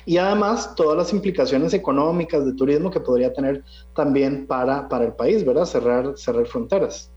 [0.07, 3.65] Y además todas las implicaciones económicas de turismo que podría tener
[3.95, 5.65] también para, para el país, ¿verdad?
[5.65, 7.11] Cerrar, cerrar fronteras.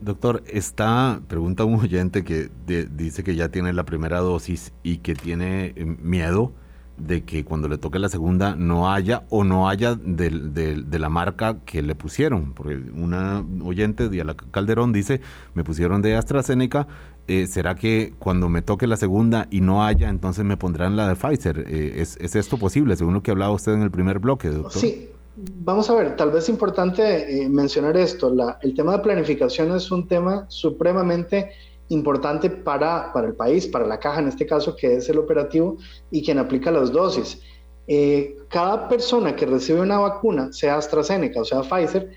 [0.00, 5.14] Doctor, está, pregunta un oyente que dice que ya tiene la primera dosis y que
[5.14, 6.52] tiene eh, miedo
[6.96, 11.08] de que cuando le toque la segunda no haya o no haya de, de, la
[11.08, 12.52] marca que le pusieron.
[12.52, 15.20] Porque una oyente, Diana Calderón, dice,
[15.54, 16.86] me pusieron de AstraZeneca,
[17.28, 21.08] eh, ¿será que cuando me toque la segunda y no haya, entonces me pondrán la
[21.08, 21.64] de Pfizer?
[21.68, 24.80] Eh, ¿es, ¿es, esto posible, según lo que hablaba usted en el primer bloque, doctor?
[24.80, 25.08] Sí.
[25.34, 28.34] Vamos a ver, tal vez es importante eh, mencionar esto.
[28.34, 31.52] La, el tema de planificación es un tema supremamente
[31.88, 35.78] importante para, para el país, para la caja en este caso, que es el operativo
[36.10, 37.40] y quien aplica las dosis.
[37.86, 42.10] Eh, cada persona que recibe una vacuna, sea AstraZeneca o sea Pfizer,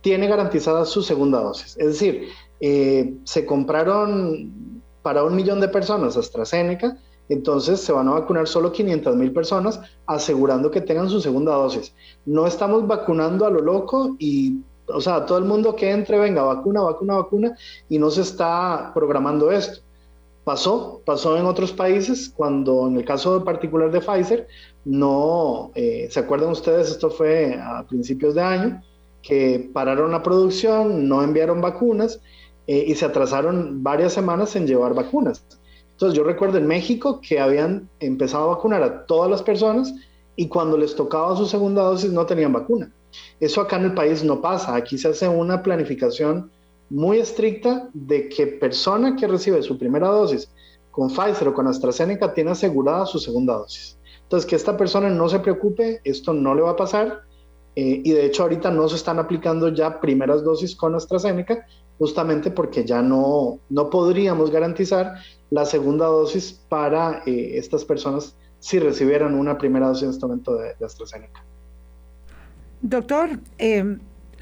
[0.00, 1.76] tiene garantizada su segunda dosis.
[1.78, 2.28] Es decir,
[2.62, 6.96] eh, se compraron para un millón de personas AstraZeneca,
[7.28, 11.92] entonces se van a vacunar solo 500 mil personas, asegurando que tengan su segunda dosis.
[12.24, 16.42] No estamos vacunando a lo loco y o sea, todo el mundo que entre, venga,
[16.42, 17.56] vacuna, vacuna, vacuna,
[17.88, 19.80] y no se está programando esto.
[20.44, 24.46] Pasó, pasó en otros países, cuando en el caso particular de Pfizer,
[24.84, 26.90] no, eh, ¿se acuerdan ustedes?
[26.90, 28.82] Esto fue a principios de año,
[29.22, 32.20] que pararon la producción, no enviaron vacunas
[32.66, 35.44] eh, y se atrasaron varias semanas en llevar vacunas.
[35.92, 39.94] Entonces yo recuerdo en México que habían empezado a vacunar a todas las personas
[40.36, 42.92] y cuando les tocaba su segunda dosis no tenían vacuna.
[43.40, 44.74] Eso acá en el país no pasa.
[44.74, 46.50] Aquí se hace una planificación
[46.90, 50.50] muy estricta de que persona que recibe su primera dosis
[50.90, 53.98] con Pfizer o con AstraZeneca tiene asegurada su segunda dosis.
[54.22, 57.22] Entonces, que esta persona no se preocupe, esto no le va a pasar.
[57.76, 61.66] Eh, y de hecho, ahorita no se están aplicando ya primeras dosis con AstraZeneca,
[62.02, 65.14] justamente porque ya no, no podríamos garantizar
[65.50, 70.56] la segunda dosis para eh, estas personas si recibieran una primera dosis en este momento
[70.56, 71.44] de AstraZeneca.
[72.80, 73.98] Doctor, eh,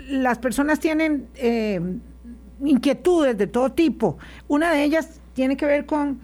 [0.08, 1.78] las personas tienen eh,
[2.64, 4.16] inquietudes de todo tipo.
[4.48, 6.18] Una de ellas tiene que ver con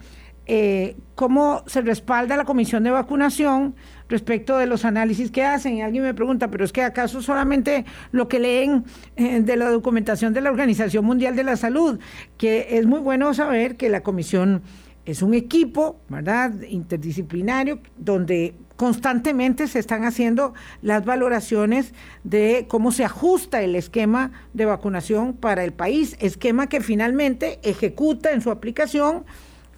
[0.46, 3.74] eh, cómo se respalda la comisión de vacunación
[4.08, 5.74] respecto de los análisis que hacen.
[5.74, 8.84] Y alguien me pregunta, pero es que acaso solamente lo que leen
[9.16, 11.98] de la documentación de la Organización Mundial de la Salud,
[12.36, 14.62] que es muy bueno saber que la comisión
[15.04, 20.52] es un equipo, ¿verdad?, interdisciplinario, donde constantemente se están haciendo
[20.82, 21.94] las valoraciones
[22.24, 28.32] de cómo se ajusta el esquema de vacunación para el país, esquema que finalmente ejecuta
[28.32, 29.24] en su aplicación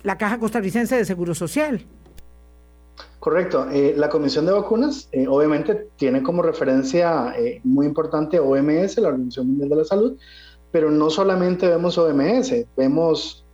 [0.03, 1.85] la Caja Costarricense de Seguro Social.
[3.21, 3.67] Correcto.
[3.71, 9.09] Eh, la Comisión de Vacunas eh, obviamente tiene como referencia eh, muy importante OMS, la
[9.09, 10.17] Organización Mundial de la Salud,
[10.71, 13.45] pero no solamente vemos OMS, vemos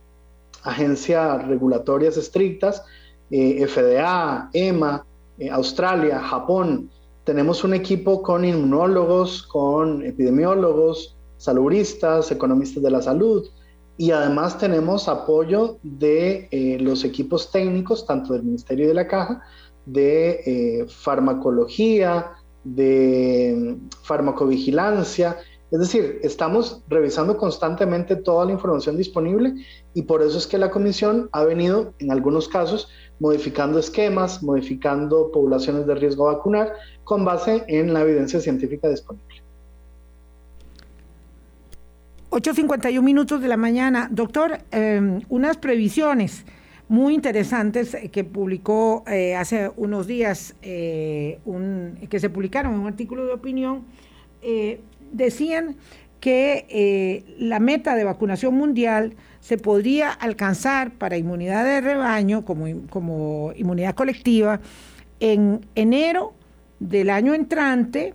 [0.63, 2.83] agencias regulatorias estrictas,
[3.29, 5.05] FDA, EMA,
[5.51, 6.89] Australia, Japón.
[7.23, 13.47] Tenemos un equipo con inmunólogos, con epidemiólogos, salubristas, economistas de la salud
[13.97, 19.41] y además tenemos apoyo de eh, los equipos técnicos, tanto del Ministerio de la Caja,
[19.85, 22.31] de eh, farmacología,
[22.63, 25.37] de farmacovigilancia.
[25.71, 29.53] Es decir, estamos revisando constantemente toda la información disponible
[29.93, 32.89] y por eso es que la comisión ha venido, en algunos casos,
[33.19, 36.73] modificando esquemas, modificando poblaciones de riesgo vacunar
[37.03, 39.34] con base en la evidencia científica disponible.
[42.35, 44.09] 8.51 minutos de la mañana.
[44.11, 46.45] Doctor, em, unas previsiones
[46.89, 51.39] muy interesantes que publicó eh, hace unos días, eh,
[52.09, 53.85] que se publicaron en un artículo de opinión,
[54.41, 54.81] eh,
[55.13, 55.77] decían
[56.19, 63.53] que la meta de vacunación mundial se podría alcanzar para inmunidad de rebaño como, como
[63.55, 64.59] inmunidad colectiva
[65.21, 66.33] en enero
[66.79, 68.13] del año entrante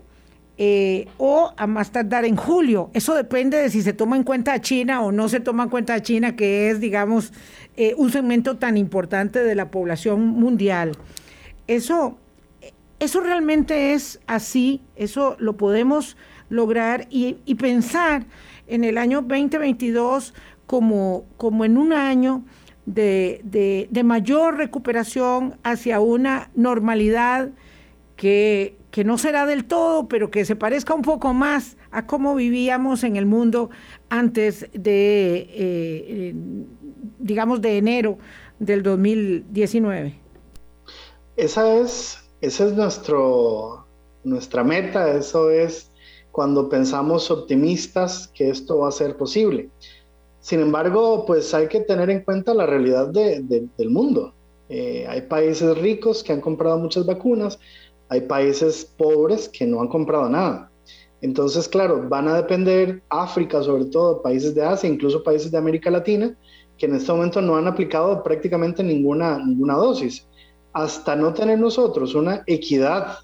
[0.63, 2.91] eh, o a más tardar en julio.
[2.93, 5.69] Eso depende de si se toma en cuenta a China o no se toma en
[5.71, 7.33] cuenta a China, que es, digamos,
[7.79, 10.99] eh, un segmento tan importante de la población mundial.
[11.67, 12.19] Eso,
[12.99, 16.19] eso realmente es así, eso lo podemos
[16.51, 18.27] lograr y, pensar
[18.67, 20.35] en el año 2022
[20.67, 22.45] como, como en un año
[22.85, 23.41] de,
[23.91, 27.49] de mayor recuperación hacia una normalidad
[28.17, 32.35] que que no será del todo, pero que se parezca un poco más a cómo
[32.35, 33.71] vivíamos en el mundo
[34.09, 36.35] antes de, eh,
[37.19, 38.19] digamos, de enero
[38.59, 40.19] del 2019.
[41.37, 43.87] Esa es, esa es nuestro,
[44.25, 45.91] nuestra meta, eso es
[46.33, 49.71] cuando pensamos optimistas que esto va a ser posible.
[50.41, 54.35] Sin embargo, pues hay que tener en cuenta la realidad del mundo.
[54.69, 57.59] Eh, hay países ricos que han comprado muchas vacunas,
[58.11, 60.71] hay países pobres que no han comprado nada.
[61.23, 65.91] Entonces, claro, van a depender África, sobre todo países de Asia, incluso países de América
[65.91, 66.37] Latina,
[66.77, 70.27] que en este momento no han aplicado prácticamente ninguna, ninguna dosis.
[70.73, 73.19] Hasta no tener nosotros una equidad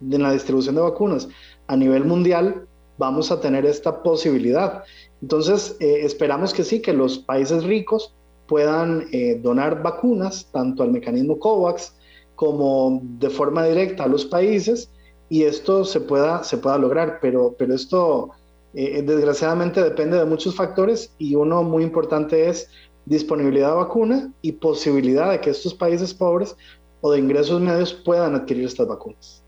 [0.00, 1.28] en la distribución de vacunas
[1.66, 4.84] a nivel mundial, vamos a tener esta posibilidad.
[5.20, 8.14] Entonces, eh, esperamos que sí, que los países ricos
[8.46, 11.92] puedan eh, donar vacunas, tanto al mecanismo COVAX,
[12.36, 14.90] como de forma directa a los países
[15.28, 18.30] y esto se pueda, se pueda lograr, pero, pero esto
[18.74, 22.68] eh, desgraciadamente depende de muchos factores y uno muy importante es
[23.06, 26.56] disponibilidad de vacuna y posibilidad de que estos países pobres
[27.00, 29.42] o de ingresos medios puedan adquirir estas vacunas.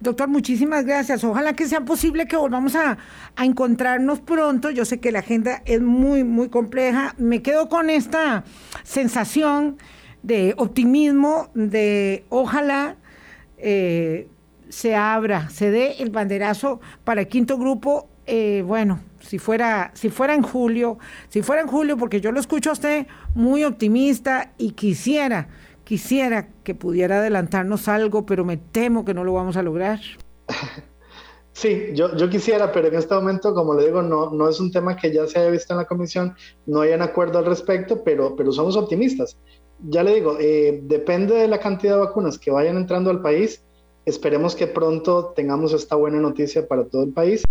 [0.00, 1.24] Doctor, muchísimas gracias.
[1.24, 2.98] Ojalá que sea posible que volvamos a,
[3.34, 4.70] a, encontrarnos pronto.
[4.70, 7.16] Yo sé que la agenda es muy, muy compleja.
[7.18, 8.44] Me quedo con esta
[8.84, 9.76] sensación
[10.28, 12.96] de optimismo, de ojalá
[13.56, 14.28] eh,
[14.68, 18.10] se abra, se dé el banderazo para el quinto grupo.
[18.26, 20.98] Eh, bueno, si fuera, si fuera en julio,
[21.30, 25.48] si fuera en julio, porque yo lo escucho a usted muy optimista y quisiera,
[25.84, 29.98] quisiera que pudiera adelantarnos algo, pero me temo que no lo vamos a lograr.
[31.54, 34.70] Sí, yo, yo quisiera, pero en este momento, como le digo, no, no es un
[34.70, 38.04] tema que ya se haya visto en la comisión, no hay un acuerdo al respecto,
[38.04, 39.36] pero, pero somos optimistas
[39.80, 43.62] ya le digo, eh, depende de la cantidad de vacunas que vayan entrando al país.
[44.04, 47.42] Esperemos que pronto tengamos esta buena noticia para todo el país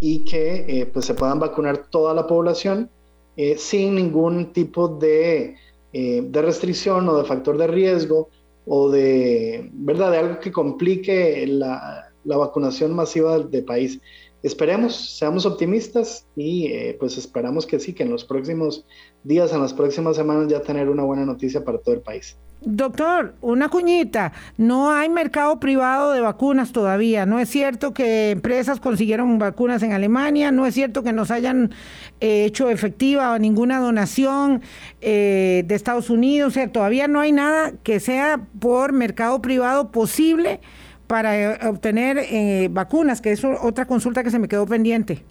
[0.00, 2.90] y que eh, pues se puedan vacunar toda la población
[3.36, 5.56] eh, sin ningún tipo de,
[5.92, 8.28] de, restricción o de factor de riesgo
[8.66, 10.10] o de, ¿verdad?
[10.10, 14.00] de algo que complique la, la vacunación masiva del país
[14.42, 18.84] esperemos, seamos optimistas y pues esperamos que sí, que en los próximos
[19.26, 22.36] días, en las próximas semanas ya tener una buena noticia para todo el país.
[22.62, 28.80] Doctor, una cuñita, no hay mercado privado de vacunas todavía, no es cierto que empresas
[28.80, 31.72] consiguieron vacunas en Alemania, no es cierto que nos hayan
[32.20, 34.62] eh, hecho efectiva ninguna donación
[35.00, 39.90] eh, de Estados Unidos, o sea, todavía no hay nada que sea por mercado privado
[39.90, 40.60] posible
[41.06, 45.24] para eh, obtener eh, vacunas, que es otra consulta que se me quedó pendiente.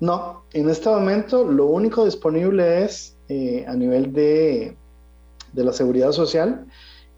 [0.00, 4.76] No, en este momento lo único disponible es eh, a nivel de,
[5.52, 6.66] de, la seguridad social.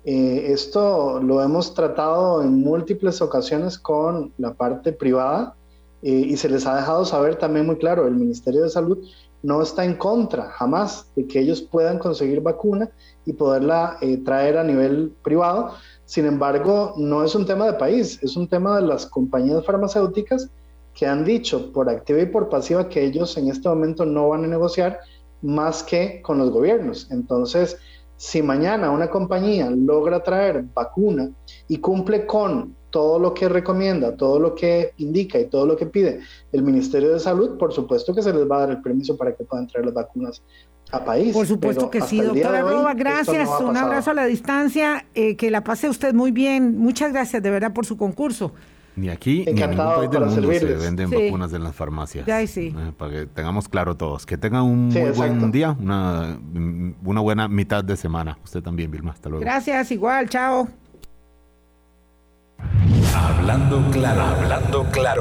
[0.04, 5.54] esto lo hemos tratado en múltiples ocasiones con la parte privada
[6.02, 8.98] y se les ha dejado saber también muy claro, el Ministerio de Salud
[9.44, 12.90] no está en contra jamás de que ellos puedan conseguir vacuna
[13.24, 15.74] y poderla traer a nivel privado,
[16.04, 20.50] sin embargo, no es un tema de país, es un tema de las compañías farmacéuticas
[20.94, 24.44] que han dicho por activa y por pasiva que ellos en este momento no van
[24.44, 25.00] a negociar
[25.40, 27.10] más que con los gobiernos.
[27.10, 27.76] Entonces,
[28.16, 31.30] si mañana una compañía logra traer vacuna
[31.66, 35.86] y cumple con todo lo que recomienda, todo lo que indica y todo lo que
[35.86, 36.20] pide
[36.52, 39.34] el Ministerio de Salud, por supuesto que se les va a dar el permiso para
[39.34, 40.42] que puedan traer las vacunas
[40.92, 41.32] a país.
[41.32, 45.64] Por supuesto que sí, doctora Roba, gracias, un abrazo a la distancia, eh, que la
[45.64, 48.52] pase usted muy bien, muchas gracias de verdad por su concurso.
[48.94, 52.26] Ni aquí ni en ningún país del mundo se venden vacunas en las farmacias.
[52.26, 52.74] Ya, sí.
[52.76, 54.26] Eh, para que tengamos claro todos.
[54.26, 56.38] Que tengan un muy buen día, una,
[57.04, 58.38] una buena mitad de semana.
[58.44, 59.12] Usted también, Vilma.
[59.12, 59.44] Hasta luego.
[59.44, 60.68] Gracias, igual, chao.
[63.14, 65.20] Hablando claro, hablando claro.